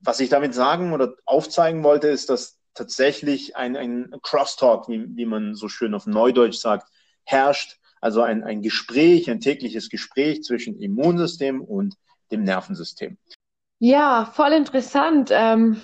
was 0.00 0.20
ich 0.20 0.28
damit 0.28 0.54
sagen 0.54 0.92
oder 0.92 1.14
aufzeigen 1.24 1.82
wollte, 1.84 2.08
ist, 2.08 2.30
dass 2.30 2.58
tatsächlich 2.74 3.56
ein, 3.56 3.76
ein 3.76 4.14
Crosstalk, 4.22 4.88
wie, 4.88 5.06
wie 5.16 5.26
man 5.26 5.54
so 5.54 5.68
schön 5.68 5.94
auf 5.94 6.06
Neudeutsch 6.06 6.58
sagt, 6.58 6.88
herrscht. 7.24 7.78
Also 8.00 8.22
ein, 8.22 8.42
ein 8.42 8.62
Gespräch, 8.62 9.30
ein 9.30 9.40
tägliches 9.40 9.88
Gespräch 9.88 10.42
zwischen 10.42 10.80
Immunsystem 10.80 11.60
und 11.60 11.94
dem 12.32 12.42
Nervensystem. 12.42 13.16
Ja, 13.78 14.24
voll 14.24 14.52
interessant. 14.52 15.30
Ähm. 15.32 15.80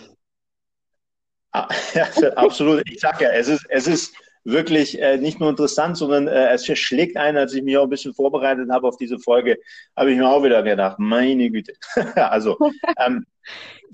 Ah, 1.53 1.69
ja, 1.95 2.07
absolut. 2.37 2.83
Ich 2.91 3.01
sage 3.01 3.25
ja, 3.25 3.31
es 3.31 3.49
ist, 3.49 3.65
es 3.69 3.87
ist 3.87 4.15
wirklich 4.45 5.01
äh, 5.01 5.19
nicht 5.19 5.41
nur 5.41 5.51
interessant, 5.51 5.97
sondern 5.97 6.27
äh, 6.27 6.53
es 6.53 6.65
verschlägt 6.65 7.17
einen, 7.17 7.37
als 7.37 7.53
ich 7.55 7.63
mich 7.63 7.77
auch 7.77 7.85
ein 7.85 7.91
bisschen 7.91 8.15
vorbereitet 8.15 8.71
habe 8.71 8.89
auf 8.89 8.97
diese 8.97 9.19
Folge, 9.19 9.59
habe 9.97 10.13
ich 10.13 10.19
mir 10.19 10.29
auch 10.29 10.43
wieder 10.43 10.63
gedacht, 10.63 10.99
meine 10.99 11.51
Güte. 11.51 11.75
also 12.17 12.57
ähm, 12.99 13.27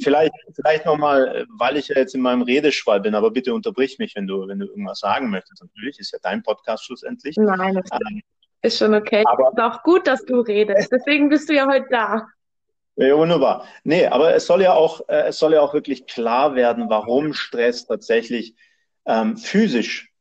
vielleicht, 0.01 0.33
vielleicht 0.55 0.87
nochmal, 0.87 1.47
weil 1.59 1.77
ich 1.77 1.89
ja 1.89 1.97
jetzt 1.97 2.15
in 2.15 2.21
meinem 2.21 2.43
Redeschwall 2.43 3.01
bin, 3.01 3.15
aber 3.15 3.31
bitte 3.31 3.55
unterbrich 3.55 3.99
mich, 3.99 4.15
wenn 4.15 4.27
du, 4.27 4.47
wenn 4.47 4.59
du 4.59 4.67
irgendwas 4.67 5.01
sagen 5.01 5.31
möchtest. 5.31 5.63
Natürlich 5.63 5.99
ist 5.99 6.13
ja 6.13 6.19
dein 6.23 6.43
Podcast 6.43 6.85
schlussendlich. 6.85 7.37
Nein, 7.37 7.75
das 7.75 7.91
ähm, 7.93 8.23
ist 8.63 8.79
schon 8.79 8.95
okay. 8.95 9.25
Aber 9.27 9.51
ist 9.53 9.61
auch 9.61 9.83
gut, 9.83 10.07
dass 10.07 10.25
du 10.25 10.41
redest. 10.41 10.91
Deswegen 10.93 11.29
bist 11.29 11.49
du 11.49 11.55
ja 11.55 11.67
heute 11.67 11.87
da. 11.91 12.27
Ja, 12.97 13.17
wunderbar. 13.17 13.67
Nee, 13.83 14.07
aber 14.07 14.35
es 14.35 14.47
soll 14.47 14.63
ja 14.63 14.73
auch, 14.75 15.01
äh, 15.09 15.29
es 15.29 15.39
soll 15.39 15.55
ja 15.55 15.61
auch 15.61 15.75
wirklich 15.75 16.07
klar 16.07 16.55
werden, 16.55 16.89
warum 16.89 17.33
Stress 17.35 17.87
tatsächlich 17.87 18.55
ähm, 19.07 19.37
physisch 19.37 20.13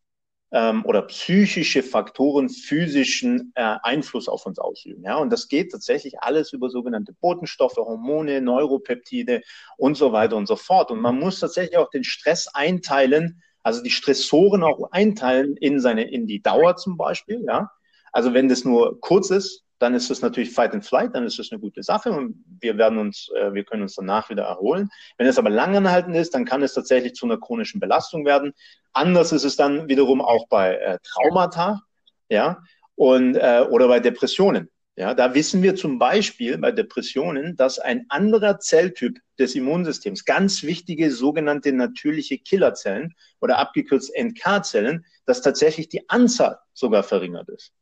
ähm, 0.52 0.86
oder 0.86 1.04
psychische 1.04 1.84
Faktoren 1.84 2.50
physischen 2.50 3.54
äh, 3.56 3.78
Einfluss 3.84 4.30
auf 4.30 4.46
uns 4.48 4.60
ausüben. 4.60 5.04
Ja, 5.06 5.18
und 5.18 5.32
das 5.32 5.50
geht 5.50 5.72
tatsächlich 5.72 6.22
alles 6.22 6.54
über 6.54 6.70
sogenannte 6.70 7.14
Botenstoffe, 7.14 7.78
Hormone, 7.78 8.42
Neuropeptide 8.42 9.42
und 9.78 9.98
so 9.98 10.12
weiter 10.14 10.38
und 10.38 10.48
so 10.48 10.56
fort. 10.58 10.92
Und 10.92 11.02
man 11.02 11.20
muss 11.20 11.40
tatsächlich 11.40 11.78
auch 11.78 11.90
den 11.92 12.04
Stress 12.06 12.48
einteilen, 12.50 13.44
also 13.64 13.84
die 13.84 13.92
Stressoren 13.92 14.64
auch 14.64 14.92
einteilen 14.92 15.58
in 15.58 15.80
seine, 15.80 16.10
in 16.12 16.28
die 16.28 16.42
Dauer 16.42 16.78
zum 16.78 16.98
Beispiel. 16.98 17.44
Ja, 17.48 17.72
also 18.12 18.34
wenn 18.34 18.50
das 18.50 18.66
nur 18.66 19.00
kurz 19.02 19.30
ist, 19.32 19.63
dann 19.80 19.96
ist 19.96 20.10
das 20.10 20.22
natürlich 20.22 20.52
Fight 20.52 20.74
and 20.74 20.86
Flight, 20.86 21.14
dann 21.14 21.26
ist 21.26 21.40
das 21.40 21.52
eine 21.52 21.60
gute 21.60 21.84
Sache 21.84 22.12
und 22.12 22.44
wir 22.60 22.78
werden 22.78 22.98
uns, 22.98 23.30
äh, 23.36 23.54
wir 23.54 23.64
können 23.64 23.84
uns 23.84 23.96
danach 23.96 24.30
wieder 24.30 24.44
erholen. 24.44 24.90
Wenn 25.18 25.28
es 25.28 25.38
aber 25.38 25.50
lang 25.50 25.76
anhaltend 25.76 26.16
ist, 26.16 26.34
dann 26.34 26.46
kann 26.46 26.64
es 26.64 26.74
tatsächlich 26.74 27.14
zu 27.14 27.26
einer 27.26 27.40
chronischen 27.40 27.80
Belastung 27.80 28.26
werden. 28.26 28.54
Anders 28.94 29.32
ist 29.32 29.44
es 29.44 29.56
dann 29.56 29.88
wiederum 29.90 30.22
auch 30.22 30.48
bei 30.48 30.76
äh, 30.76 31.00
Traumata, 31.04 31.82
ja, 32.30 32.62
und, 32.96 33.36
äh, 33.36 33.66
oder 33.70 33.88
bei 33.88 34.00
Depressionen. 34.00 34.70
Ja, 34.96 35.16
da 35.16 35.34
wissen 35.34 35.64
wir 35.64 35.76
zum 35.76 35.98
Beispiel 35.98 36.56
bei 36.60 36.72
Depressionen, 36.72 37.56
dass 37.56 37.80
ein 37.80 38.06
anderer 38.10 38.60
Zelltyp 38.60 39.18
des 39.40 39.56
Immunsystems, 39.56 40.24
ganz 40.24 40.62
wichtige 40.62 41.10
sogenannte 41.10 41.74
natürliche 41.74 42.38
Killerzellen 42.38 43.16
oder 43.42 43.58
abgekürzt 43.58 44.12
NK-Zellen, 44.16 45.04
dass 45.26 45.42
tatsächlich 45.42 45.90
die 45.90 46.08
Anzahl 46.10 46.60
sogar 46.74 47.02
verringert 47.02 47.50
ist 47.50 47.74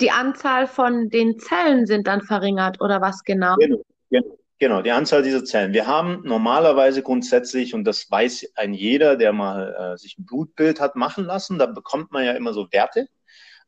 die 0.00 0.10
Anzahl 0.10 0.66
von 0.66 1.08
den 1.08 1.38
Zellen 1.38 1.86
sind 1.86 2.06
dann 2.06 2.22
verringert 2.22 2.80
oder 2.80 3.00
was 3.00 3.22
genau? 3.24 3.56
Genau, 3.56 3.82
genau, 4.10 4.38
genau, 4.58 4.82
die 4.82 4.90
Anzahl 4.90 5.22
dieser 5.22 5.44
Zellen. 5.44 5.72
Wir 5.72 5.86
haben 5.86 6.22
normalerweise 6.24 7.02
grundsätzlich, 7.02 7.74
und 7.74 7.84
das 7.84 8.10
weiß 8.10 8.52
ein 8.56 8.74
jeder, 8.74 9.16
der 9.16 9.32
mal 9.32 9.94
äh, 9.94 9.98
sich 9.98 10.18
ein 10.18 10.26
Blutbild 10.26 10.80
hat 10.80 10.96
machen 10.96 11.24
lassen, 11.24 11.58
da 11.58 11.66
bekommt 11.66 12.12
man 12.12 12.24
ja 12.24 12.32
immer 12.32 12.52
so 12.52 12.70
Werte 12.72 13.08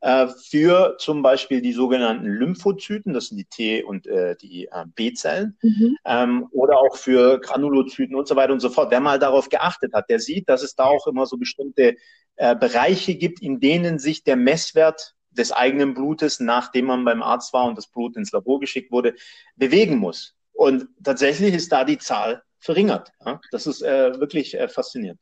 äh, 0.03 0.27
für 0.27 0.97
zum 0.99 1.21
Beispiel 1.21 1.61
die 1.61 1.71
sogenannten 1.71 2.25
Lymphozyten, 2.25 3.13
das 3.13 3.27
sind 3.27 3.37
die 3.37 3.45
T- 3.45 3.83
und 3.83 4.05
äh, 4.05 4.35
die 4.35 4.65
äh, 4.65 4.85
B-Zellen, 4.93 5.57
mhm. 5.61 5.97
ähm, 6.03 6.47
oder 6.51 6.77
auch 6.77 6.97
für 6.97 7.39
Granulozyten 7.39 8.13
und 8.13 8.27
so 8.27 8.35
weiter 8.35 8.51
und 8.51 8.59
so 8.59 8.69
fort. 8.69 8.91
Wer 8.91 8.99
mal 8.99 9.17
darauf 9.17 9.47
geachtet 9.47 9.93
hat, 9.93 10.09
der 10.09 10.19
sieht, 10.19 10.49
dass 10.49 10.61
es 10.61 10.75
da 10.75 10.83
auch 10.83 11.07
immer 11.07 11.25
so 11.25 11.37
bestimmte 11.37 11.95
äh, 12.35 12.53
Bereiche 12.53 13.15
gibt, 13.15 13.41
in 13.41 13.61
denen 13.61 13.97
sich 13.97 14.25
der 14.25 14.35
Messwert 14.35 15.15
des 15.37 15.51
eigenen 15.51 15.93
Blutes, 15.93 16.39
nachdem 16.39 16.85
man 16.85 17.05
beim 17.05 17.21
Arzt 17.21 17.53
war 17.53 17.65
und 17.65 17.77
das 17.77 17.87
Blut 17.87 18.15
ins 18.15 18.31
Labor 18.31 18.59
geschickt 18.59 18.91
wurde, 18.91 19.15
bewegen 19.55 19.97
muss. 19.97 20.35
Und 20.53 20.87
tatsächlich 21.03 21.53
ist 21.53 21.71
da 21.71 21.83
die 21.83 21.97
Zahl 21.97 22.43
verringert. 22.59 23.11
Ja? 23.25 23.39
Das 23.51 23.67
ist 23.67 23.81
äh, 23.81 24.19
wirklich 24.19 24.53
äh, 24.53 24.67
faszinierend. 24.67 25.19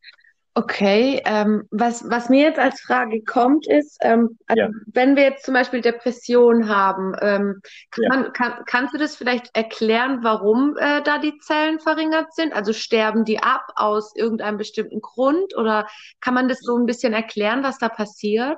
Okay, 0.54 1.22
ähm, 1.24 1.64
was, 1.72 2.04
was 2.10 2.28
mir 2.28 2.42
jetzt 2.42 2.60
als 2.60 2.82
Frage 2.82 3.24
kommt, 3.24 3.68
ist, 3.68 3.98
ähm, 4.02 4.38
also 4.48 4.64
ja. 4.64 4.70
wenn 4.88 5.16
wir 5.16 5.24
jetzt 5.24 5.46
zum 5.46 5.54
Beispiel 5.54 5.80
Depression 5.80 6.68
haben, 6.68 7.16
ähm, 7.22 7.62
kann, 7.90 8.24
ja. 8.26 8.30
kann, 8.32 8.54
kannst 8.66 8.94
du 8.94 8.98
das 8.98 9.16
vielleicht 9.16 9.56
erklären, 9.56 10.20
warum 10.24 10.76
äh, 10.78 11.02
da 11.04 11.20
die 11.20 11.38
Zellen 11.38 11.80
verringert 11.80 12.34
sind? 12.34 12.54
Also 12.54 12.74
sterben 12.74 13.24
die 13.24 13.40
ab 13.40 13.66
aus 13.76 14.14
irgendeinem 14.14 14.58
bestimmten 14.58 15.00
Grund 15.00 15.56
oder 15.56 15.88
kann 16.20 16.34
man 16.34 16.50
das 16.50 16.60
so 16.60 16.78
ein 16.78 16.86
bisschen 16.86 17.14
erklären, 17.14 17.64
was 17.64 17.78
da 17.78 17.88
passiert? 17.88 18.58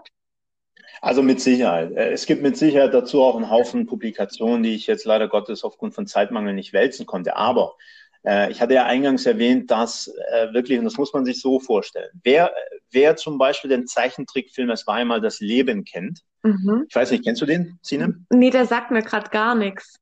Also 1.02 1.22
mit 1.22 1.42
Sicherheit. 1.42 1.92
Äh, 1.92 2.12
es 2.12 2.26
gibt 2.26 2.42
mit 2.42 2.58
Sicherheit 2.58 2.94
dazu 2.94 3.22
auch 3.22 3.36
einen 3.36 3.50
Haufen 3.50 3.86
Publikationen, 3.86 4.64
die 4.64 4.76
ich 4.76 4.88
jetzt 4.88 5.06
leider 5.06 5.28
Gottes 5.28 5.64
aufgrund 5.64 5.94
von 5.94 6.08
Zeitmangel 6.08 6.54
nicht 6.54 6.74
wälzen 6.74 7.06
konnte. 7.06 7.36
Aber 7.36 7.76
äh, 8.26 8.52
ich 8.52 8.62
hatte 8.62 8.74
ja 8.74 8.86
eingangs 8.86 9.26
erwähnt, 9.26 9.70
dass 9.70 10.08
äh, 10.32 10.54
wirklich, 10.54 10.80
und 10.80 10.86
das 10.86 10.98
muss 10.98 11.14
man 11.14 11.26
sich 11.26 11.42
so 11.42 11.60
vorstellen, 11.60 12.10
wer, 12.24 12.54
wer 12.92 13.16
zum 13.16 13.38
Beispiel 13.38 13.70
den 13.70 13.88
Zeichentrickfilm 13.88 14.70
Es 14.70 14.88
war 14.88 14.96
einmal 14.96 15.22
das 15.22 15.40
Leben 15.40 15.84
kennt, 15.84 16.22
mhm. 16.44 16.86
ich 16.88 16.96
weiß 16.96 17.12
nicht, 17.12 17.24
kennst 17.24 17.42
du 17.42 17.46
den, 17.46 17.78
Sinem? 17.82 18.26
Nee, 18.30 18.50
der 18.50 18.66
sagt 18.66 18.92
mir 18.92 19.02
gerade 19.02 19.30
gar 19.30 19.56
nichts. 19.56 20.00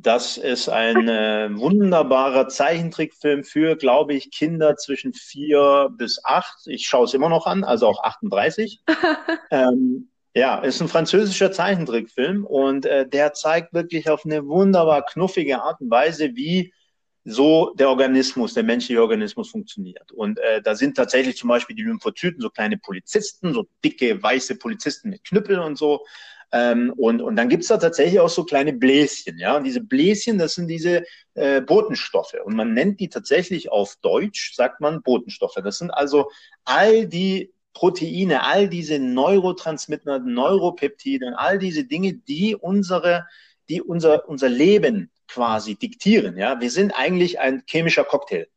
Das 0.00 0.36
ist 0.36 0.68
ein 0.68 1.08
äh, 1.08 1.48
wunderbarer 1.50 2.46
Zeichentrickfilm 2.46 3.42
für, 3.42 3.74
glaube 3.74 4.14
ich, 4.14 4.30
Kinder 4.30 4.76
zwischen 4.76 5.12
vier 5.12 5.88
bis 5.90 6.24
acht. 6.24 6.56
Ich 6.66 6.86
schaue 6.86 7.06
es 7.06 7.14
immer 7.14 7.28
noch 7.28 7.46
an, 7.46 7.64
also 7.64 7.88
auch 7.88 8.04
38. 8.04 8.80
ähm, 9.50 10.08
ja, 10.34 10.58
ist 10.60 10.80
ein 10.80 10.86
französischer 10.86 11.50
Zeichentrickfilm 11.50 12.44
und 12.44 12.86
äh, 12.86 13.08
der 13.08 13.32
zeigt 13.32 13.72
wirklich 13.74 14.08
auf 14.08 14.24
eine 14.24 14.46
wunderbar 14.46 15.04
knuffige 15.04 15.60
Art 15.60 15.80
und 15.80 15.90
Weise, 15.90 16.36
wie 16.36 16.72
so 17.24 17.74
der 17.74 17.88
Organismus, 17.88 18.54
der 18.54 18.62
menschliche 18.62 19.02
Organismus 19.02 19.50
funktioniert. 19.50 20.12
Und 20.12 20.38
äh, 20.38 20.62
da 20.62 20.76
sind 20.76 20.96
tatsächlich 20.96 21.36
zum 21.36 21.48
Beispiel 21.48 21.74
die 21.74 21.82
Lymphozyten, 21.82 22.40
so 22.40 22.50
kleine 22.50 22.78
Polizisten, 22.78 23.52
so 23.52 23.66
dicke, 23.84 24.22
weiße 24.22 24.58
Polizisten 24.58 25.10
mit 25.10 25.24
Knüppeln 25.24 25.58
und 25.58 25.76
so. 25.76 26.04
Ähm, 26.50 26.92
und, 26.96 27.20
und 27.20 27.36
dann 27.36 27.48
gibt's 27.48 27.68
da 27.68 27.76
tatsächlich 27.76 28.20
auch 28.20 28.28
so 28.28 28.44
kleine 28.44 28.72
Bläschen, 28.72 29.38
ja. 29.38 29.56
Und 29.56 29.64
diese 29.64 29.82
Bläschen, 29.82 30.38
das 30.38 30.54
sind 30.54 30.68
diese 30.68 31.04
äh, 31.34 31.60
Botenstoffe. 31.60 32.36
Und 32.44 32.56
man 32.56 32.72
nennt 32.72 33.00
die 33.00 33.08
tatsächlich 33.08 33.70
auf 33.70 33.96
Deutsch, 34.00 34.54
sagt 34.54 34.80
man 34.80 35.02
Botenstoffe. 35.02 35.58
Das 35.62 35.78
sind 35.78 35.90
also 35.90 36.30
all 36.64 37.06
die 37.06 37.52
Proteine, 37.74 38.44
all 38.44 38.68
diese 38.68 38.98
Neurotransmitter, 38.98 40.20
Neuropeptide, 40.20 41.34
all 41.36 41.58
diese 41.58 41.84
Dinge, 41.84 42.14
die 42.14 42.56
unsere, 42.56 43.26
die 43.68 43.82
unser, 43.82 44.28
unser 44.28 44.48
Leben 44.48 45.10
quasi 45.28 45.76
diktieren. 45.76 46.38
Ja, 46.38 46.60
wir 46.60 46.70
sind 46.70 46.92
eigentlich 46.92 47.38
ein 47.38 47.62
chemischer 47.66 48.04
Cocktail. 48.04 48.48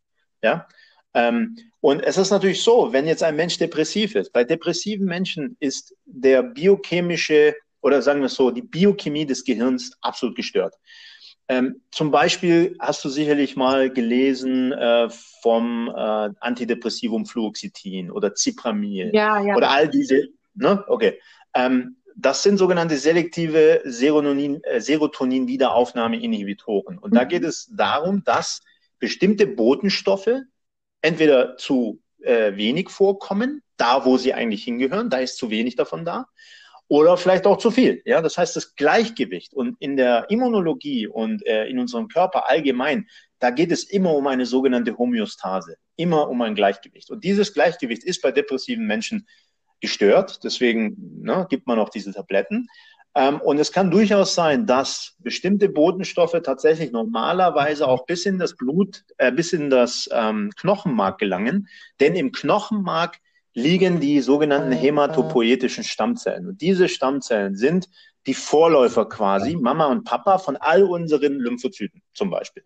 Ja, 0.42 0.68
ähm, 1.14 1.58
und 1.82 2.02
es 2.02 2.18
ist 2.18 2.32
natürlich 2.32 2.64
so, 2.64 2.94
wenn 2.94 3.06
jetzt 3.06 3.24
ein 3.24 3.36
Mensch 3.36 3.58
depressiv 3.58 4.16
ist, 4.16 4.32
bei 4.32 4.44
depressiven 4.44 5.06
Menschen 5.06 5.58
ist 5.60 5.96
der 6.06 6.44
biochemische 6.44 7.56
oder 7.82 8.02
sagen 8.02 8.22
wir 8.22 8.28
es 8.28 8.36
so, 8.36 8.52
die 8.52 8.62
Biochemie 8.62 9.26
des 9.26 9.44
Gehirns 9.44 9.98
absolut 10.02 10.36
gestört. 10.36 10.76
Ähm, 11.48 11.82
zum 11.92 12.12
Beispiel 12.12 12.76
hast 12.80 13.04
du 13.04 13.10
sicherlich 13.10 13.58
mal 13.58 13.90
gelesen 13.90 14.72
äh, 14.72 15.10
vom 15.42 15.90
äh, 15.90 16.30
Antidepressivum 16.40 17.26
Fluoxetin 17.26 18.10
oder 18.10 18.34
Cipramil 18.36 19.12
ja, 19.14 19.42
ja. 19.42 19.56
oder 19.56 19.72
all 19.72 19.90
diese. 19.90 20.30
Ne? 20.54 20.84
Okay. 20.88 21.20
Ähm, 21.54 21.98
das 22.16 22.44
sind 22.44 22.58
sogenannte 22.58 22.98
selektive 22.98 23.82
Serotonin, 23.84 24.64
äh, 24.64 24.80
Serotonin-Wiederaufnahmeinhibitoren. 24.80 26.98
Und 26.98 27.12
mhm. 27.12 27.16
da 27.16 27.26
geht 27.26 27.44
es 27.44 27.70
darum, 27.76 28.24
dass 28.24 28.62
bestimmte 29.00 29.48
Botenstoffe 29.48 30.30
entweder 31.02 31.58
zu 31.58 32.00
äh, 32.22 32.56
wenig 32.56 32.90
vorkommen, 32.90 33.62
da 33.78 34.06
wo 34.06 34.18
sie 34.18 34.34
eigentlich 34.34 34.64
hingehören, 34.64 35.10
da 35.10 35.18
ist 35.18 35.38
zu 35.38 35.50
wenig 35.50 35.76
davon 35.76 36.06
da, 36.06 36.28
oder 36.92 37.16
vielleicht 37.16 37.48
auch 37.48 37.56
zu 37.56 37.72
viel. 37.72 38.02
Ja, 38.04 38.22
das 38.22 38.38
heißt, 38.38 38.54
das 38.58 38.76
Gleichgewicht 38.76 39.54
und 39.54 39.78
in 39.80 39.96
der 39.96 40.30
Immunologie 40.30 41.08
und 41.08 41.42
äh, 41.48 41.66
in 41.68 41.80
unserem 41.80 42.10
Körper 42.10 42.50
allgemein, 42.50 43.08
da 43.40 43.50
geht 43.50 43.72
es 43.72 43.86
immer 43.86 44.14
um 44.14 44.28
eine 44.28 44.46
sogenannte 44.46 44.98
Homöostase, 44.98 45.78
immer 45.96 46.28
um 46.28 46.42
ein 46.42 46.54
Gleichgewicht. 46.54 47.10
Und 47.10 47.24
dieses 47.24 47.54
Gleichgewicht 47.54 48.04
ist 48.04 48.22
bei 48.22 48.34
depressiven 48.34 48.86
Menschen 48.88 49.26
gestört. 49.80 50.44
Deswegen 50.44 51.22
ne, 51.22 51.48
gibt 51.50 51.66
man 51.66 51.80
auch 51.80 51.88
diese 51.88 52.12
Tabletten. 52.12 52.68
Ähm, 53.16 53.40
und 53.40 53.58
es 53.58 53.72
kann 53.72 53.90
durchaus 53.90 54.36
sein, 54.36 54.66
dass 54.66 55.16
bestimmte 55.20 55.70
Botenstoffe 55.70 56.42
tatsächlich 56.44 56.92
normalerweise 56.92 57.88
auch 57.88 58.06
bis 58.06 58.26
in 58.26 58.38
das 58.38 58.58
Blut, 58.58 59.06
äh, 59.18 59.32
bis 59.32 59.54
in 59.54 59.70
das 59.70 60.10
ähm, 60.12 60.52
Knochenmark 60.58 61.20
gelangen. 61.20 61.70
Denn 62.02 62.16
im 62.16 62.34
Knochenmark 62.34 63.22
liegen 63.54 64.00
die 64.00 64.22
sogenannten 64.22 64.72
hämatopoietischen 64.72 65.84
Stammzellen. 65.84 66.48
Und 66.48 66.62
diese 66.62 66.88
Stammzellen 66.88 67.56
sind 67.56 67.88
die 68.28 68.34
Vorläufer 68.34 69.08
quasi, 69.10 69.56
Mama 69.56 69.88
und 69.88 70.04
Papa, 70.04 70.38
von 70.38 70.58
all 70.58 70.84
unseren 70.84 71.40
Lymphozyten 71.40 72.02
zum 72.14 72.30
Beispiel. 72.30 72.64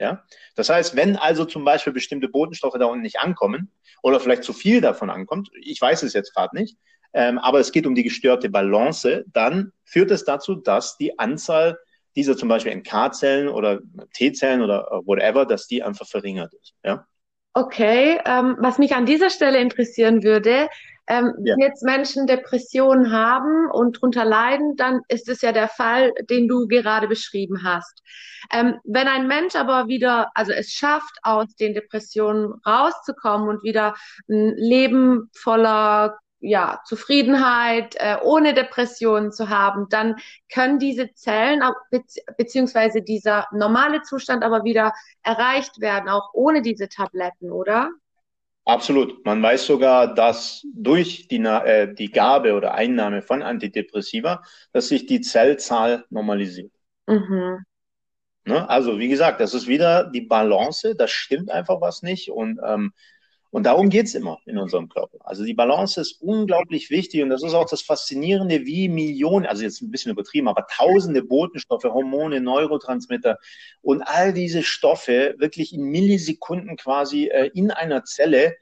Ja? 0.00 0.24
Das 0.56 0.68
heißt, 0.68 0.96
wenn 0.96 1.16
also 1.16 1.44
zum 1.44 1.64
Beispiel 1.64 1.92
bestimmte 1.92 2.28
Botenstoffe 2.28 2.76
da 2.78 2.86
unten 2.86 3.02
nicht 3.02 3.20
ankommen 3.20 3.70
oder 4.02 4.18
vielleicht 4.18 4.44
zu 4.44 4.52
viel 4.52 4.80
davon 4.80 5.10
ankommt, 5.10 5.50
ich 5.60 5.80
weiß 5.80 6.02
es 6.02 6.12
jetzt 6.12 6.34
gerade 6.34 6.56
nicht, 6.56 6.76
ähm, 7.12 7.38
aber 7.38 7.60
es 7.60 7.72
geht 7.72 7.86
um 7.86 7.94
die 7.94 8.02
gestörte 8.02 8.48
Balance, 8.48 9.24
dann 9.32 9.72
führt 9.84 10.10
es 10.10 10.24
dazu, 10.24 10.54
dass 10.54 10.96
die 10.96 11.18
Anzahl 11.18 11.78
dieser 12.16 12.36
zum 12.36 12.48
Beispiel 12.48 12.72
NK-Zellen 12.72 13.48
oder 13.48 13.80
T-Zellen 14.14 14.62
oder 14.62 15.02
whatever, 15.04 15.46
dass 15.46 15.66
die 15.66 15.82
einfach 15.82 16.06
verringert 16.06 16.52
ist. 16.54 16.74
Ja? 16.84 17.06
Okay, 17.52 18.20
ähm, 18.24 18.56
was 18.60 18.78
mich 18.78 18.94
an 18.94 19.06
dieser 19.06 19.28
Stelle 19.28 19.58
interessieren 19.58 20.22
würde, 20.22 20.68
ähm, 21.08 21.34
ja. 21.42 21.56
wenn 21.56 21.66
jetzt 21.66 21.82
Menschen 21.82 22.28
Depressionen 22.28 23.10
haben 23.10 23.68
und 23.72 24.00
drunter 24.00 24.24
leiden, 24.24 24.76
dann 24.76 25.00
ist 25.08 25.28
es 25.28 25.42
ja 25.42 25.50
der 25.50 25.66
Fall, 25.66 26.12
den 26.30 26.46
du 26.46 26.68
gerade 26.68 27.08
beschrieben 27.08 27.64
hast. 27.64 28.02
Ähm, 28.52 28.76
wenn 28.84 29.08
ein 29.08 29.26
Mensch 29.26 29.56
aber 29.56 29.88
wieder, 29.88 30.30
also 30.34 30.52
es 30.52 30.70
schafft, 30.70 31.18
aus 31.22 31.56
den 31.56 31.74
Depressionen 31.74 32.54
rauszukommen 32.64 33.48
und 33.48 33.64
wieder 33.64 33.94
ein 34.28 34.54
Leben 34.56 35.28
voller 35.34 36.16
ja, 36.40 36.80
Zufriedenheit, 36.86 37.96
äh, 37.96 38.16
ohne 38.22 38.54
Depressionen 38.54 39.30
zu 39.30 39.48
haben, 39.48 39.86
dann 39.90 40.16
können 40.52 40.78
diese 40.78 41.12
Zellen 41.12 41.62
bezieh 41.90 42.22
beziehungsweise 42.36 43.02
dieser 43.02 43.46
normale 43.52 44.02
Zustand 44.02 44.42
aber 44.42 44.64
wieder 44.64 44.92
erreicht 45.22 45.80
werden, 45.80 46.08
auch 46.08 46.30
ohne 46.32 46.62
diese 46.62 46.88
Tabletten, 46.88 47.50
oder? 47.50 47.90
Absolut. 48.64 49.24
Man 49.24 49.42
weiß 49.42 49.66
sogar, 49.66 50.14
dass 50.14 50.66
durch 50.74 51.28
die, 51.28 51.42
äh, 51.42 51.92
die 51.94 52.10
Gabe 52.10 52.54
oder 52.54 52.74
Einnahme 52.74 53.22
von 53.22 53.42
Antidepressiva, 53.42 54.42
dass 54.72 54.88
sich 54.88 55.06
die 55.06 55.20
Zellzahl 55.20 56.04
normalisiert. 56.10 56.72
Mhm. 57.06 57.64
Ne? 58.44 58.68
Also 58.68 58.98
wie 58.98 59.08
gesagt, 59.08 59.40
das 59.40 59.54
ist 59.54 59.66
wieder 59.66 60.04
die 60.04 60.22
Balance, 60.22 60.94
das 60.94 61.10
stimmt 61.10 61.50
einfach 61.50 61.80
was 61.80 62.02
nicht 62.02 62.30
und 62.30 62.60
ähm, 62.64 62.92
und 63.50 63.64
darum 63.64 63.88
geht's 63.88 64.14
immer 64.14 64.38
in 64.46 64.58
unserem 64.58 64.88
Körper. 64.88 65.18
Also 65.20 65.44
die 65.44 65.54
Balance 65.54 66.00
ist 66.00 66.22
unglaublich 66.22 66.90
wichtig 66.90 67.22
und 67.22 67.30
das 67.30 67.42
ist 67.42 67.54
auch 67.54 67.68
das 67.68 67.82
Faszinierende, 67.82 68.64
wie 68.64 68.88
Millionen, 68.88 69.46
also 69.46 69.62
jetzt 69.62 69.82
ein 69.82 69.90
bisschen 69.90 70.12
übertrieben, 70.12 70.48
aber 70.48 70.66
tausende 70.68 71.22
Botenstoffe, 71.22 71.84
Hormone, 71.84 72.40
Neurotransmitter 72.40 73.38
und 73.82 74.02
all 74.02 74.32
diese 74.32 74.62
Stoffe 74.62 75.34
wirklich 75.38 75.72
in 75.72 75.82
Millisekunden 75.82 76.76
quasi 76.76 77.26
äh, 77.26 77.50
in 77.54 77.70
einer 77.70 78.04
Zelle 78.04 78.56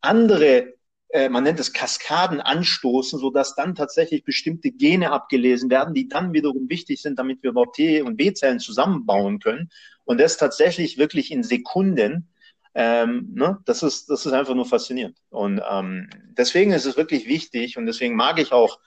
andere 0.00 0.74
äh, 1.14 1.28
man 1.28 1.44
nennt 1.44 1.60
es 1.60 1.72
Kaskaden 1.72 2.40
anstoßen, 2.40 3.20
sodass 3.20 3.54
dann 3.54 3.76
tatsächlich 3.76 4.24
bestimmte 4.24 4.72
Gene 4.72 5.12
abgelesen 5.12 5.70
werden, 5.70 5.94
die 5.94 6.08
dann 6.08 6.32
wiederum 6.32 6.68
wichtig 6.68 7.00
sind, 7.00 7.20
damit 7.20 7.40
wir 7.42 7.50
überhaupt 7.50 7.76
T- 7.76 8.02
und 8.02 8.16
B-Zellen 8.16 8.58
zusammenbauen 8.58 9.38
können. 9.38 9.70
Und 10.04 10.20
das 10.20 10.36
tatsächlich 10.36 10.98
wirklich 10.98 11.30
in 11.30 11.44
Sekunden 11.44 12.28
ähm, 12.74 13.30
ne? 13.34 13.58
das, 13.64 13.82
ist, 13.82 14.10
das 14.10 14.26
ist 14.26 14.32
einfach 14.32 14.54
nur 14.54 14.66
faszinierend. 14.66 15.16
Und 15.30 15.62
ähm, 15.68 16.10
deswegen 16.36 16.72
ist 16.72 16.86
es 16.86 16.96
wirklich 16.96 17.26
wichtig 17.26 17.76
und 17.76 17.86
deswegen 17.86 18.16
mag 18.16 18.40
ich 18.40 18.52
auch 18.52 18.78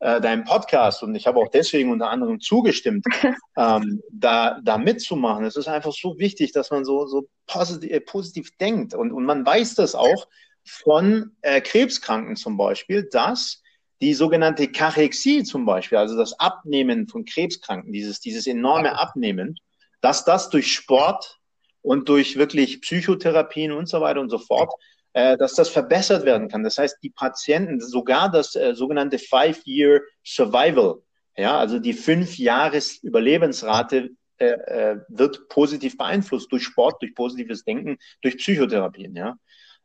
äh, 0.00 0.20
deinen 0.20 0.44
Podcast 0.44 1.02
und 1.02 1.14
ich 1.14 1.26
habe 1.26 1.38
auch 1.38 1.50
deswegen 1.50 1.90
unter 1.90 2.10
anderem 2.10 2.40
zugestimmt, 2.40 3.06
ähm, 3.56 4.02
da, 4.10 4.60
da 4.62 4.78
mitzumachen. 4.78 5.44
Es 5.44 5.56
ist 5.56 5.68
einfach 5.68 5.92
so 5.92 6.18
wichtig, 6.18 6.52
dass 6.52 6.70
man 6.70 6.84
so, 6.84 7.06
so 7.06 7.28
positiv, 7.46 7.90
äh, 7.90 8.00
positiv 8.00 8.56
denkt. 8.58 8.94
Und, 8.94 9.12
und 9.12 9.24
man 9.24 9.46
weiß 9.46 9.74
das 9.76 9.94
auch 9.94 10.28
von 10.66 11.36
äh, 11.42 11.60
Krebskranken 11.60 12.36
zum 12.36 12.56
Beispiel, 12.56 13.08
dass 13.10 13.62
die 14.02 14.12
sogenannte 14.12 14.68
Kachexie 14.68 15.44
zum 15.44 15.64
Beispiel, 15.64 15.98
also 15.98 16.16
das 16.16 16.38
Abnehmen 16.38 17.08
von 17.08 17.24
Krebskranken, 17.24 17.92
dieses, 17.92 18.20
dieses 18.20 18.46
enorme 18.46 18.98
Abnehmen, 18.98 19.58
dass 20.02 20.24
das 20.24 20.50
durch 20.50 20.72
Sport 20.72 21.40
und 21.86 22.08
durch 22.08 22.36
wirklich 22.36 22.80
Psychotherapien 22.80 23.70
und 23.70 23.88
so 23.88 24.00
weiter 24.00 24.20
und 24.20 24.28
so 24.28 24.38
fort, 24.38 24.72
äh, 25.12 25.36
dass 25.36 25.54
das 25.54 25.68
verbessert 25.68 26.24
werden 26.24 26.48
kann. 26.48 26.64
Das 26.64 26.78
heißt, 26.78 26.98
die 27.00 27.10
Patienten, 27.10 27.80
sogar 27.80 28.28
das 28.28 28.56
äh, 28.56 28.74
sogenannte 28.74 29.20
Five-Year 29.20 30.00
Survival, 30.24 30.96
ja, 31.36 31.56
also 31.56 31.78
die 31.78 31.92
fünf 31.92 32.38
Jahres 32.38 32.98
Überlebensrate 33.04 34.10
äh, 34.38 34.46
äh, 34.46 34.96
wird 35.08 35.48
positiv 35.48 35.96
beeinflusst 35.96 36.50
durch 36.50 36.64
Sport, 36.64 37.00
durch 37.00 37.14
positives 37.14 37.62
Denken, 37.62 37.98
durch 38.20 38.36
Psychotherapien, 38.38 39.14
ja. 39.14 39.36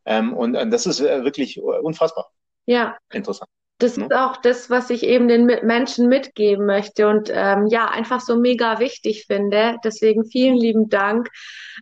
Ähm, 0.06 0.34
und, 0.34 0.56
und 0.56 0.72
das 0.72 0.88
ist 0.88 1.02
äh, 1.02 1.24
wirklich 1.24 1.62
unfassbar. 1.62 2.32
Ja. 2.66 2.98
Interessant. 3.14 3.50
Das 3.82 3.98
ist 3.98 4.14
auch 4.14 4.38
das, 4.38 4.70
was 4.70 4.92
ich 4.92 5.02
eben 5.04 5.28
den 5.28 5.46
Menschen 5.46 6.08
mitgeben 6.08 6.68
möchte 6.68 7.08
und 7.08 7.32
ähm, 7.34 7.66
ja, 7.66 7.90
einfach 7.90 8.20
so 8.20 8.38
mega 8.38 8.80
wichtig 8.80 9.26
finde. 9.26 9.78
Deswegen 9.84 10.24
vielen 10.24 10.56
lieben 10.56 10.90
Dank. 10.90 11.30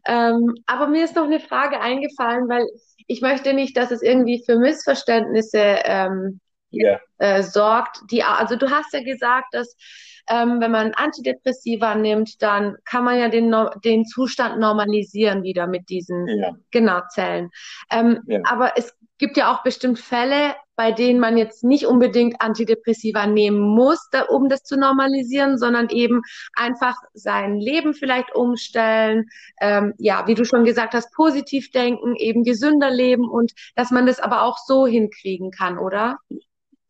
Ähm, 0.08 0.56
aber 0.66 0.88
mir 0.88 1.04
ist 1.04 1.18
noch 1.18 1.26
eine 1.26 1.42
Frage 1.42 1.82
eingefallen, 1.82 2.48
weil 2.48 2.66
ich 3.08 3.22
möchte 3.22 3.54
nicht, 3.54 3.76
dass 3.76 3.92
es 3.92 4.02
irgendwie 4.02 4.42
für 4.46 4.58
Missverständnisse 4.58 5.60
ähm, 5.84 6.40
yeah. 6.72 7.02
äh, 7.18 7.44
sorgt. 7.44 8.00
Die, 8.12 8.24
also 8.24 8.56
du 8.56 8.70
hast 8.70 8.94
ja 8.94 9.04
gesagt, 9.04 9.48
dass 9.54 9.76
ähm, 10.30 10.62
wenn 10.62 10.72
man 10.72 10.94
Antidepressiva 10.94 11.96
nimmt, 11.96 12.42
dann 12.42 12.78
kann 12.86 13.04
man 13.04 13.18
ja 13.18 13.28
den, 13.28 13.54
den 13.84 14.06
Zustand 14.06 14.60
normalisieren 14.60 15.44
wieder 15.44 15.68
mit 15.68 15.90
diesen 15.90 16.28
ja. 16.28 16.52
genau 16.72 17.02
Zellen. 17.10 17.50
Ähm, 17.92 18.22
ja. 18.28 18.40
Aber 18.46 18.74
es 18.78 18.94
gibt 19.20 19.38
ja 19.38 19.54
auch 19.54 19.64
bestimmt 19.64 20.00
Fälle, 20.00 20.56
bei 20.76 20.94
denen 20.94 21.20
man 21.20 21.38
jetzt 21.38 21.64
nicht 21.64 21.86
unbedingt 21.86 22.42
Antidepressiva 22.42 23.28
nehmen 23.28 23.60
muss, 23.60 24.08
da, 24.12 24.24
um 24.24 24.48
das 24.48 24.64
zu 24.64 24.78
normalisieren, 24.78 25.58
sondern 25.58 25.90
eben 25.90 26.22
einfach 26.56 26.96
sein 27.14 27.60
Leben 27.60 27.94
vielleicht 27.94 28.34
umstellen, 28.34 29.26
ähm, 29.60 29.94
ja, 29.98 30.26
wie 30.26 30.36
du 30.36 30.46
schon 30.46 30.64
gesagt 30.64 30.94
hast, 30.94 31.14
positiv 31.14 31.70
denken, 31.72 32.16
eben 32.16 32.44
gesünder 32.44 32.90
leben 32.90 33.30
und 33.30 33.52
dass 33.76 33.92
man 33.92 34.06
das 34.06 34.20
aber 34.22 34.44
auch 34.44 34.58
so 34.58 34.88
hinkriegen 34.88 35.52
kann, 35.52 35.78
oder? 35.78 36.18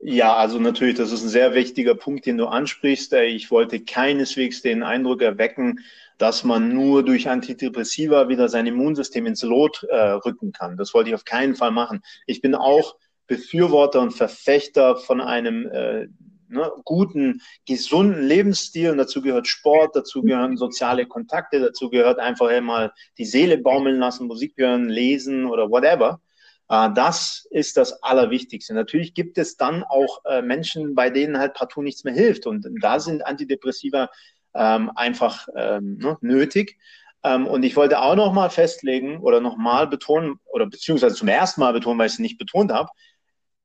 Ja, 0.02 0.36
also 0.36 0.60
natürlich, 0.60 0.96
das 0.96 1.12
ist 1.12 1.24
ein 1.24 1.30
sehr 1.30 1.54
wichtiger 1.54 1.94
Punkt, 1.94 2.26
den 2.26 2.38
du 2.38 2.46
ansprichst. 2.46 3.12
Ich 3.14 3.52
wollte 3.52 3.84
keineswegs 3.84 4.62
den 4.62 4.82
Eindruck 4.82 5.22
erwecken, 5.22 5.82
dass 6.18 6.46
man 6.46 6.74
nur 6.74 7.04
durch 7.04 7.30
Antidepressiva 7.30 8.30
wieder 8.30 8.48
sein 8.48 8.66
Immunsystem 8.66 9.26
ins 9.26 9.44
Lot 9.44 9.84
äh, 9.84 9.96
rücken 9.96 10.54
kann. 10.54 10.78
Das 10.78 10.94
wollte 10.94 11.10
ich 11.10 11.16
auf 11.16 11.26
keinen 11.26 11.56
Fall 11.56 11.72
machen. 11.72 12.02
Ich 12.28 12.42
bin 12.42 12.56
auch 12.56 12.96
Befürworter 13.28 14.00
und 14.00 14.12
Verfechter 14.12 14.96
von 14.96 15.20
einem 15.20 15.68
äh, 15.68 16.08
ne, 16.48 16.72
guten, 16.86 17.42
gesunden 17.66 18.24
Lebensstil. 18.24 18.92
Und 18.92 18.98
dazu 18.98 19.22
gehört 19.22 19.48
Sport, 19.48 19.98
dazu 19.98 20.22
gehören 20.22 20.56
soziale 20.56 21.08
Kontakte, 21.08 21.60
dazu 21.60 21.90
gehört 21.90 22.20
einfach 22.20 22.50
mal 22.62 22.94
die 23.18 23.26
Seele 23.26 23.58
baumeln 23.58 24.00
lassen, 24.00 24.28
Musik 24.28 24.54
hören, 24.58 24.88
lesen 24.88 25.46
oder 25.46 25.70
whatever. 25.70 26.22
Äh, 26.70 26.90
das 26.94 27.48
ist 27.52 27.78
das 27.78 28.02
Allerwichtigste. 28.04 28.74
Natürlich 28.74 29.14
gibt 29.14 29.38
es 29.38 29.58
dann 29.58 29.84
auch 29.84 30.24
äh, 30.26 30.42
Menschen, 30.42 30.96
bei 30.96 31.10
denen 31.10 31.38
halt 31.38 31.54
partout 31.54 31.82
nichts 31.82 32.04
mehr 32.04 32.14
hilft. 32.14 32.46
Und 32.46 32.68
da 32.82 33.00
sind 33.00 33.26
Antidepressiva 33.26 34.10
ähm, 34.54 34.92
einfach 34.96 35.48
ähm, 35.56 35.98
ne, 35.98 36.18
nötig. 36.22 36.78
Ähm, 37.24 37.48
und 37.48 37.64
ich 37.64 37.76
wollte 37.76 38.00
auch 38.00 38.16
nochmal 38.16 38.50
festlegen 38.50 39.20
oder 39.20 39.42
nochmal 39.42 39.88
betonen, 39.88 40.40
oder 40.46 40.68
beziehungsweise 40.68 41.16
zum 41.16 41.28
ersten 41.28 41.62
Mal 41.62 41.74
betonen, 41.74 42.00
weil 42.00 42.08
ich 42.08 42.14
es 42.14 42.20
nicht 42.20 42.38
betont 42.38 42.72
habe, 42.72 42.90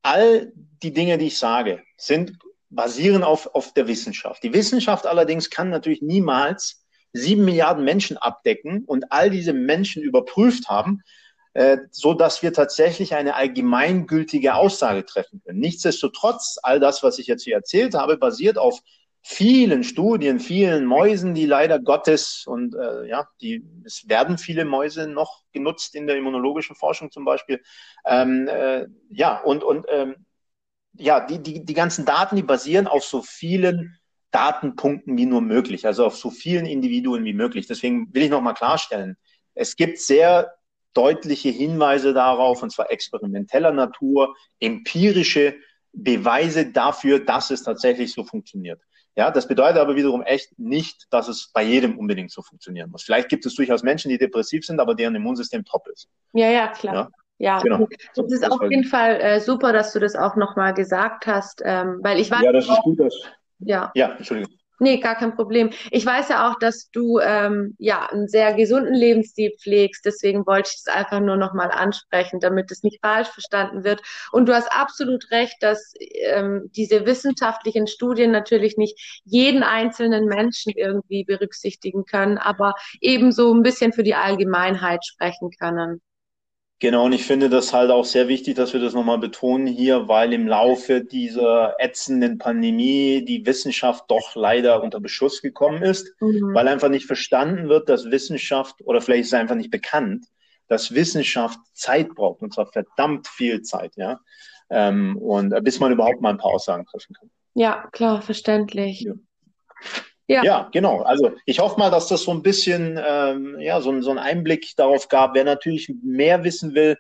all 0.03 0.53
die 0.83 0.93
Dinge, 0.93 1.19
die 1.19 1.29
ich 1.29 1.39
sage, 1.39 1.83
sind 1.97 2.39
basieren 2.69 3.23
auf, 3.23 3.55
auf 3.55 3.73
der 3.73 3.87
Wissenschaft. 3.87 4.43
Die 4.43 4.53
Wissenschaft 4.53 5.07
allerdings 5.07 5.49
kann 5.49 5.71
natürlich 5.71 6.03
niemals 6.03 6.85
sieben 7.13 7.45
Milliarden 7.45 7.85
Menschen 7.85 8.17
abdecken 8.17 8.85
und 8.85 9.13
all 9.13 9.31
diese 9.31 9.53
Menschen 9.53 10.03
überprüft 10.03 10.69
haben, 10.69 11.01
so 11.91 12.15
dass 12.15 12.43
wir 12.43 12.53
tatsächlich 12.53 13.15
eine 13.15 13.35
allgemeingültige 13.37 14.55
Aussage 14.55 15.05
treffen 15.05 15.41
können. 15.45 15.61
Nichtsdestotrotz, 15.61 16.59
all 16.63 16.81
das, 16.81 17.03
was 17.03 17.19
ich 17.19 17.29
jetzt 17.29 17.45
hier 17.45 17.55
erzählt 17.55 17.95
habe, 17.95 18.17
basiert 18.17 18.59
auf 18.59 18.81
vielen 19.27 19.85
Studien, 19.85 20.39
vielen 20.39 20.85
Mäusen, 20.85 21.35
die 21.35 21.47
leider 21.47 21.79
Gottes 21.79 22.45
und 22.47 22.75
äh, 22.75 23.09
ja, 23.09 23.27
die 23.41 23.65
es 23.85 24.07
werden 24.07 24.37
viele 24.37 24.67
Mäuse 24.67 25.09
noch 25.09 25.45
genutzt 25.53 25.95
in 25.95 26.07
der 26.07 26.17
immunologischen 26.17 26.77
Forschung 26.77 27.11
zum 27.11 27.25
Beispiel. 27.25 27.63
Ähm, 28.05 28.49
äh, 28.49 28.87
ja, 29.09 29.41
und, 29.41 29.65
und 29.65 29.87
ähm, 29.89 30.27
ja, 30.93 31.21
die, 31.21 31.43
die, 31.43 31.65
die 31.65 31.75
ganzen 31.75 32.05
Daten, 32.05 32.37
die 32.37 32.43
basieren 32.43 32.87
auf 32.87 33.05
so 33.05 33.23
vielen 33.23 33.99
Datenpunkten 34.31 35.17
wie 35.17 35.27
nur 35.27 35.41
möglich, 35.41 35.87
also 35.87 36.05
auf 36.05 36.17
so 36.17 36.31
vielen 36.31 36.67
Individuen 36.67 37.25
wie 37.25 37.33
möglich. 37.33 37.67
Deswegen 37.67 38.13
will 38.13 38.25
ich 38.25 38.31
nochmal 38.31 38.55
klarstellen, 38.55 39.17
es 39.55 39.75
gibt 39.77 40.01
sehr 40.01 40.53
deutliche 40.95 41.51
Hinweise 41.51 42.15
darauf, 42.15 42.63
und 42.63 42.71
zwar 42.71 42.91
experimenteller 42.91 43.73
Natur, 43.73 44.35
empirische 44.61 45.57
Beweise 45.93 46.67
dafür, 46.67 47.21
dass 47.21 47.51
es 47.51 47.63
tatsächlich 47.63 48.13
so 48.13 48.25
funktioniert. 48.25 48.81
Ja, 49.17 49.31
das 49.31 49.47
bedeutet 49.47 49.79
aber 49.79 49.95
wiederum 49.95 50.23
echt 50.23 50.59
nicht, 50.59 51.07
dass 51.11 51.29
es 51.29 51.51
bei 51.53 51.63
jedem 51.63 51.99
unbedingt 51.99 52.33
so 52.33 52.43
funktionieren 52.43 52.91
muss. 52.91 53.05
Vielleicht 53.05 53.29
gibt 53.29 53.47
es 53.47 53.55
durchaus 53.55 53.85
Menschen, 53.85 54.09
die 54.09 54.19
depressiv 54.19 54.65
sind, 54.67 54.81
aber 54.81 54.95
deren 54.97 55.15
Immunsystem 55.15 55.65
top 55.65 55.87
ist. 55.89 56.09
Ja, 56.33 56.49
ja, 56.49 56.69
klar. 56.69 56.95
Ja? 56.95 57.09
Ja, 57.39 57.59
genau. 57.61 57.89
Das 58.15 58.33
ist 58.33 58.51
auf 58.51 58.63
jeden 58.71 58.85
Fall 58.85 59.21
äh, 59.21 59.41
super, 59.41 59.73
dass 59.73 59.93
du 59.93 59.99
das 59.99 60.15
auch 60.15 60.37
nochmal 60.37 60.73
gesagt 60.73 61.27
hast, 61.27 61.63
ähm, 61.65 61.99
weil 62.03 62.21
ich 62.21 62.31
weiß. 62.31 62.43
Ja, 62.43 62.53
das 62.53 62.69
ist 62.69 62.81
gut, 62.83 63.01
dass. 63.01 63.15
Ja. 63.59 63.91
Ja, 63.95 64.15
Entschuldigung. 64.17 64.57
Nee, 64.81 64.99
gar 64.99 65.15
kein 65.15 65.37
Problem. 65.37 65.71
Ich 65.93 66.05
weiß 66.05 66.29
ja 66.31 66.51
auch, 66.51 66.59
dass 66.59 66.91
du 66.91 67.21
ähm, 67.21 67.77
ja 67.79 68.07
einen 68.07 68.27
sehr 68.29 68.55
gesunden 68.55 68.95
Lebensstil 68.95 69.53
pflegst. 69.61 70.05
Deswegen 70.05 70.47
wollte 70.47 70.71
ich 70.73 70.81
es 70.85 70.93
einfach 70.93 71.21
nur 71.21 71.37
nochmal 71.37 71.71
ansprechen, 71.71 72.41
damit 72.41 72.71
es 72.73 72.83
nicht 72.83 72.99
falsch 73.01 73.29
verstanden 73.29 73.85
wird. 73.85 74.03
Und 74.33 74.49
du 74.49 74.55
hast 74.55 74.73
absolut 74.73 75.31
recht, 75.31 75.57
dass 75.61 75.95
ähm, 76.25 76.71
diese 76.75 77.07
wissenschaftlichen 77.07 77.87
Studien 77.87 78.33
natürlich 78.33 78.77
nicht 78.77 79.23
jeden 79.25 79.63
einzelnen 79.63 80.27
Menschen 80.27 80.73
irgendwie 80.75 81.25
berücksichtigen 81.25 82.05
können, 82.05 82.39
aber 82.39 82.75
ebenso 83.01 83.55
ein 83.55 83.63
bisschen 83.63 83.93
für 83.93 84.03
die 84.03 84.17
Allgemeinheit 84.17 85.05
sprechen 85.07 85.51
können. 85.59 86.01
Genau, 86.85 87.07
und 87.07 87.13
ich 87.13 87.25
finde 87.25 87.49
das 87.49 87.73
halt 87.73 87.91
auch 87.91 88.05
sehr 88.05 88.29
wichtig, 88.29 88.57
dass 88.57 88.75
wir 88.75 88.81
das 88.81 88.93
nochmal 88.93 89.17
betonen 89.17 89.67
hier, 89.67 90.07
weil 90.07 90.35
im 90.35 90.47
Laufe 90.47 91.03
dieser 91.03 91.77
ätzenden 91.79 92.37
Pandemie 92.37 93.25
die 93.25 93.47
Wissenschaft 93.47 94.05
doch 94.09 94.35
leider 94.35 94.83
unter 94.83 95.01
Beschuss 95.01 95.41
gekommen 95.41 95.83
ist, 95.83 96.13
mhm. 96.21 96.53
weil 96.53 96.69
einfach 96.69 96.91
nicht 96.91 97.07
verstanden 97.07 97.71
wird, 97.71 97.89
dass 97.89 98.11
Wissenschaft, 98.11 98.83
oder 98.85 99.01
vielleicht 99.01 99.23
ist 99.23 99.27
es 99.29 99.33
einfach 99.33 99.55
nicht 99.55 99.71
bekannt, 99.71 100.27
dass 100.69 100.93
Wissenschaft 100.93 101.59
Zeit 101.73 102.15
braucht, 102.15 102.43
und 102.43 102.53
zwar 102.53 102.67
verdammt 102.67 103.29
viel 103.29 103.63
Zeit, 103.63 103.97
ja. 103.97 104.21
Ähm, 104.69 105.17
und 105.17 105.53
äh, 105.53 105.63
bis 105.63 105.81
man 105.81 105.91
überhaupt 105.91 106.21
mal 106.21 106.35
ein 106.35 106.39
paar 106.39 106.53
Aussagen 106.53 106.85
treffen 106.85 107.15
kann. 107.19 107.31
Ja, 107.55 107.89
klar, 107.93 108.21
verständlich. 108.21 109.01
Ja. 109.01 109.15
Ja. 110.27 110.43
ja, 110.43 110.69
genau. 110.73 111.03
Also 111.03 111.33
ich 111.45 111.59
hoffe 111.59 111.79
mal, 111.79 111.91
dass 111.91 112.09
das 112.09 112.23
so 112.23 112.31
ein 112.31 112.43
bisschen, 112.43 112.99
ähm, 113.07 113.59
ja, 113.61 113.81
so, 113.81 114.01
so 114.01 114.11
einen 114.11 114.19
Einblick 114.19 114.75
darauf 114.77 115.09
gab. 115.09 115.35
Wer 115.35 115.45
natürlich 115.45 115.93
mehr 116.03 116.45
wissen 116.45 116.75
will, 116.75 116.97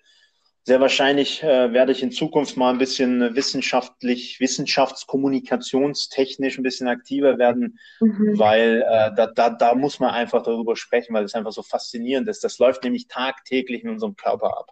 sehr 0.66 0.80
wahrscheinlich 0.80 1.42
äh, 1.42 1.74
werde 1.74 1.92
ich 1.92 2.02
in 2.02 2.10
Zukunft 2.10 2.56
mal 2.56 2.70
ein 2.70 2.78
bisschen 2.78 3.36
wissenschaftlich, 3.36 4.40
wissenschaftskommunikationstechnisch 4.40 6.56
ein 6.58 6.62
bisschen 6.62 6.88
aktiver 6.88 7.36
werden, 7.38 7.78
mhm. 8.00 8.38
weil 8.38 8.82
äh, 8.82 9.14
da, 9.14 9.26
da, 9.26 9.50
da 9.50 9.74
muss 9.74 10.00
man 10.00 10.08
einfach 10.10 10.42
darüber 10.42 10.74
sprechen, 10.74 11.12
weil 11.12 11.24
es 11.24 11.34
einfach 11.34 11.52
so 11.52 11.62
faszinierend 11.62 12.28
ist. 12.28 12.44
Das 12.44 12.58
läuft 12.58 12.82
nämlich 12.82 13.08
tagtäglich 13.08 13.84
in 13.84 13.90
unserem 13.90 14.16
Körper 14.16 14.56
ab. 14.58 14.70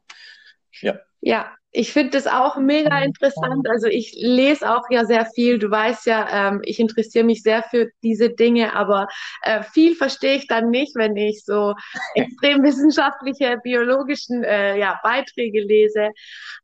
Ja. 0.80 0.98
Ja, 1.22 1.50
ich 1.74 1.90
finde 1.92 2.10
das 2.10 2.26
auch 2.26 2.56
mega 2.56 3.02
interessant. 3.02 3.66
Also 3.68 3.86
ich 3.86 4.14
lese 4.18 4.70
auch 4.70 4.84
ja 4.90 5.06
sehr 5.06 5.24
viel. 5.24 5.58
Du 5.58 5.70
weißt 5.70 6.04
ja, 6.04 6.48
ähm, 6.48 6.60
ich 6.64 6.78
interessiere 6.78 7.24
mich 7.24 7.42
sehr 7.42 7.62
für 7.62 7.88
diese 8.02 8.28
Dinge, 8.28 8.74
aber 8.76 9.08
äh, 9.42 9.62
viel 9.62 9.96
verstehe 9.96 10.36
ich 10.36 10.46
dann 10.46 10.68
nicht, 10.68 10.94
wenn 10.96 11.16
ich 11.16 11.44
so 11.46 11.74
extrem 12.14 12.62
wissenschaftliche, 12.62 13.58
biologischen 13.62 14.44
äh, 14.44 14.78
ja, 14.78 15.00
Beiträge 15.02 15.62
lese. 15.62 16.10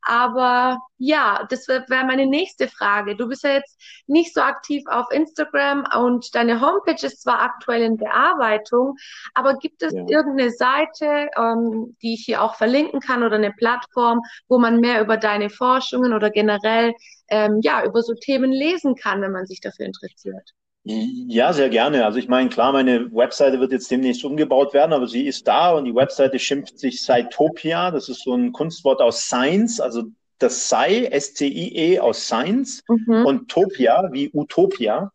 Aber 0.02 0.78
ja, 0.98 1.46
das 1.48 1.68
wäre 1.68 1.84
wär 1.88 2.04
meine 2.04 2.26
nächste 2.26 2.68
Frage. 2.68 3.16
Du 3.16 3.28
bist 3.28 3.44
ja 3.44 3.52
jetzt 3.52 3.80
nicht 4.06 4.34
so 4.34 4.40
aktiv 4.40 4.82
auf 4.88 5.06
Instagram 5.10 5.86
und 5.96 6.34
deine 6.34 6.60
Homepage 6.60 7.06
ist 7.06 7.22
zwar 7.22 7.40
aktuell 7.40 7.82
in 7.82 7.96
Bearbeitung, 7.96 8.96
aber 9.34 9.54
gibt 9.54 9.82
es 9.82 9.94
ja. 9.94 10.04
irgendeine 10.06 10.50
Seite, 10.50 11.28
ähm, 11.36 11.96
die 12.02 12.14
ich 12.14 12.24
hier 12.26 12.42
auch 12.42 12.56
verlinken 12.56 13.00
kann 13.00 13.22
oder 13.22 13.36
eine 13.36 13.52
Plattform, 13.52 14.20
wo 14.48 14.58
man 14.58 14.80
mehr 14.80 15.00
über 15.00 15.16
deine 15.16 15.50
Forschungen 15.50 16.12
oder 16.12 16.30
generell 16.30 16.94
ähm, 17.28 17.60
ja 17.62 17.84
über 17.84 18.02
so 18.02 18.14
Themen 18.14 18.50
lesen 18.50 18.94
kann, 18.94 19.20
wenn 19.20 19.32
man 19.32 19.46
sich 19.46 19.60
dafür 19.60 19.86
interessiert? 19.86 20.54
Ja, 20.84 21.52
sehr 21.52 21.68
gerne. 21.68 22.06
Also 22.06 22.18
ich 22.18 22.28
meine, 22.28 22.48
klar, 22.48 22.72
meine 22.72 23.12
Webseite 23.12 23.60
wird 23.60 23.72
jetzt 23.72 23.90
demnächst 23.90 24.24
umgebaut 24.24 24.72
werden, 24.72 24.94
aber 24.94 25.06
sie 25.06 25.26
ist 25.26 25.46
da 25.46 25.72
und 25.72 25.84
die 25.84 25.94
Webseite 25.94 26.38
schimpft 26.38 26.78
sich 26.78 27.02
Scientopia. 27.02 27.90
Das 27.90 28.08
ist 28.08 28.22
so 28.22 28.34
ein 28.34 28.52
Kunstwort 28.52 29.02
aus 29.02 29.22
Science, 29.22 29.80
also 29.80 30.04
das 30.38 30.68
Sci, 30.68 31.06
S-C-I-E 31.10 31.98
aus 31.98 32.24
Science 32.24 32.82
mhm. 32.88 33.26
und 33.26 33.48
Topia 33.50 34.08
wie 34.12 34.30
Utopia. 34.32 35.10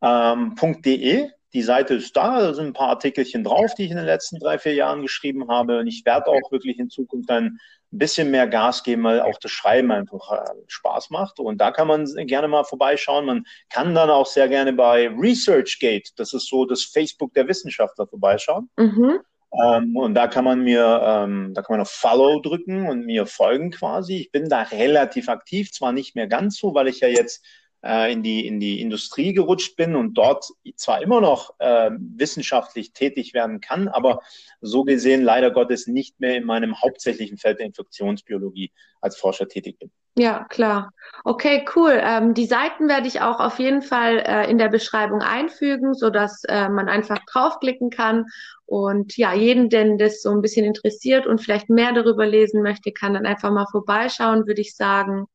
Ähm, 0.00 0.54
.de. 0.84 1.30
Die 1.56 1.62
Seite 1.62 1.94
ist 1.94 2.14
da, 2.14 2.38
da 2.38 2.52
sind 2.52 2.66
ein 2.66 2.72
paar 2.74 2.90
Artikelchen 2.90 3.42
drauf, 3.42 3.72
die 3.72 3.84
ich 3.84 3.90
in 3.90 3.96
den 3.96 4.04
letzten 4.04 4.38
drei, 4.38 4.58
vier 4.58 4.74
Jahren 4.74 5.00
geschrieben 5.00 5.48
habe. 5.48 5.78
Und 5.78 5.86
ich 5.86 6.04
werde 6.04 6.26
auch 6.26 6.52
wirklich 6.52 6.78
in 6.78 6.90
Zukunft 6.90 7.30
ein 7.30 7.58
bisschen 7.90 8.30
mehr 8.30 8.46
Gas 8.46 8.82
geben, 8.82 9.04
weil 9.04 9.22
auch 9.22 9.38
das 9.40 9.52
Schreiben 9.52 9.90
einfach 9.90 10.32
äh, 10.32 10.52
Spaß 10.66 11.08
macht. 11.08 11.40
Und 11.40 11.58
da 11.58 11.70
kann 11.70 11.88
man 11.88 12.04
gerne 12.26 12.46
mal 12.46 12.64
vorbeischauen. 12.64 13.24
Man 13.24 13.46
kann 13.70 13.94
dann 13.94 14.10
auch 14.10 14.26
sehr 14.26 14.48
gerne 14.48 14.74
bei 14.74 15.08
ResearchGate, 15.08 16.10
das 16.16 16.34
ist 16.34 16.46
so 16.46 16.66
das 16.66 16.84
Facebook 16.84 17.32
der 17.32 17.48
Wissenschaftler, 17.48 18.06
vorbeischauen. 18.06 18.68
Mhm. 18.76 19.20
Ähm, 19.64 19.96
und 19.96 20.12
da 20.12 20.26
kann 20.26 20.44
man 20.44 20.62
mir, 20.62 21.00
ähm, 21.02 21.54
da 21.54 21.62
kann 21.62 21.76
man 21.76 21.80
auf 21.80 21.90
Follow 21.90 22.38
drücken 22.42 22.86
und 22.86 23.06
mir 23.06 23.24
folgen 23.24 23.70
quasi. 23.70 24.16
Ich 24.16 24.30
bin 24.30 24.50
da 24.50 24.60
relativ 24.60 25.30
aktiv, 25.30 25.72
zwar 25.72 25.92
nicht 25.92 26.14
mehr 26.16 26.26
ganz 26.26 26.58
so, 26.58 26.74
weil 26.74 26.88
ich 26.88 27.00
ja 27.00 27.08
jetzt 27.08 27.42
äh, 27.86 28.12
in, 28.12 28.22
die, 28.22 28.46
in 28.46 28.60
die 28.60 28.80
Industrie 28.80 29.32
gerutscht 29.32 29.76
bin 29.76 29.94
und 29.94 30.14
dort 30.14 30.50
zwar 30.76 31.02
immer 31.02 31.20
noch 31.20 31.54
äh, 31.58 31.90
wissenschaftlich 31.92 32.92
tätig 32.92 33.34
werden 33.34 33.60
kann, 33.60 33.88
aber 33.88 34.20
so 34.60 34.84
gesehen 34.84 35.22
leider 35.22 35.50
Gottes 35.50 35.86
nicht 35.86 36.20
mehr 36.20 36.36
in 36.36 36.44
meinem 36.44 36.80
hauptsächlichen 36.80 37.38
Feld 37.38 37.58
der 37.58 37.66
Infektionsbiologie 37.66 38.72
als 39.00 39.16
Forscher 39.16 39.48
tätig 39.48 39.78
bin. 39.78 39.90
Ja, 40.18 40.44
klar. 40.44 40.92
Okay, 41.24 41.66
cool. 41.76 42.00
Ähm, 42.02 42.32
die 42.32 42.46
Seiten 42.46 42.88
werde 42.88 43.06
ich 43.06 43.20
auch 43.20 43.38
auf 43.38 43.58
jeden 43.58 43.82
Fall 43.82 44.22
äh, 44.26 44.50
in 44.50 44.56
der 44.56 44.70
Beschreibung 44.70 45.20
einfügen, 45.20 45.92
so 45.92 46.08
dass 46.08 46.42
äh, 46.44 46.70
man 46.70 46.88
einfach 46.88 47.18
draufklicken 47.30 47.90
kann. 47.90 48.24
Und 48.64 49.18
ja, 49.18 49.34
jeden, 49.34 49.68
den 49.68 49.98
das 49.98 50.22
so 50.22 50.30
ein 50.30 50.40
bisschen 50.40 50.64
interessiert 50.64 51.26
und 51.26 51.42
vielleicht 51.42 51.68
mehr 51.68 51.92
darüber 51.92 52.26
lesen 52.26 52.62
möchte, 52.62 52.92
kann 52.92 53.12
dann 53.12 53.26
einfach 53.26 53.52
mal 53.52 53.66
vorbeischauen, 53.70 54.46
würde 54.46 54.62
ich 54.62 54.74
sagen. 54.74 55.26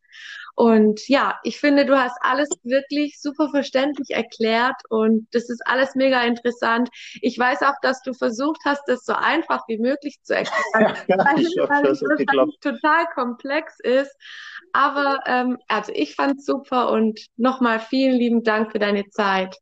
Und 0.55 1.07
ja, 1.07 1.39
ich 1.43 1.59
finde, 1.59 1.85
du 1.85 1.97
hast 1.97 2.17
alles 2.21 2.49
wirklich 2.63 3.19
super 3.19 3.49
verständlich 3.49 4.11
erklärt 4.11 4.75
und 4.89 5.27
das 5.31 5.49
ist 5.49 5.61
alles 5.65 5.95
mega 5.95 6.23
interessant. 6.23 6.89
Ich 7.21 7.37
weiß 7.37 7.61
auch, 7.63 7.75
dass 7.81 8.01
du 8.01 8.13
versucht 8.13 8.59
hast, 8.65 8.83
das 8.87 9.05
so 9.05 9.13
einfach 9.13 9.63
wie 9.67 9.77
möglich 9.77 10.17
zu 10.23 10.35
erklären, 10.35 10.95
ja, 11.07 11.17
weil, 11.17 11.41
ich 11.41 11.55
weil 11.57 11.83
das 11.83 11.99
total 12.59 13.05
komplex 13.13 13.79
ist. 13.79 14.15
Aber 14.73 15.19
ähm, 15.25 15.57
also 15.67 15.91
ich 15.95 16.15
fand's 16.15 16.45
super 16.45 16.91
und 16.91 17.19
nochmal 17.37 17.79
vielen 17.79 18.15
lieben 18.15 18.43
Dank 18.43 18.71
für 18.71 18.79
deine 18.79 19.07
Zeit. 19.09 19.57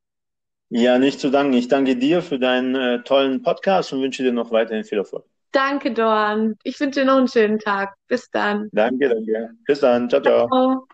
Ja, 0.70 1.00
nicht 1.00 1.20
zu 1.20 1.32
danken. 1.32 1.54
Ich 1.54 1.68
danke 1.68 1.96
dir 1.96 2.22
für 2.22 2.38
deinen 2.38 2.76
äh, 2.76 3.04
tollen 3.04 3.42
Podcast 3.42 3.92
und 3.92 4.02
wünsche 4.02 4.22
dir 4.22 4.32
noch 4.32 4.52
weiterhin 4.52 4.84
viel 4.84 5.00
Erfolg. 5.00 5.26
Danke, 5.52 5.92
Dorn. 5.92 6.56
Ich 6.64 6.80
wünsche 6.80 7.02
dir 7.02 7.06
noch 7.06 7.18
einen 7.18 7.28
schönen 7.28 7.60
Tag. 7.60 7.96
Bis 8.08 8.30
dann. 8.30 8.70
Danke, 8.72 9.10
danke. 9.10 9.50
Bis 9.66 9.80
dann. 9.80 10.10
ciao. 10.10 10.22
ciao. 10.22 10.48
ciao. 10.48 10.88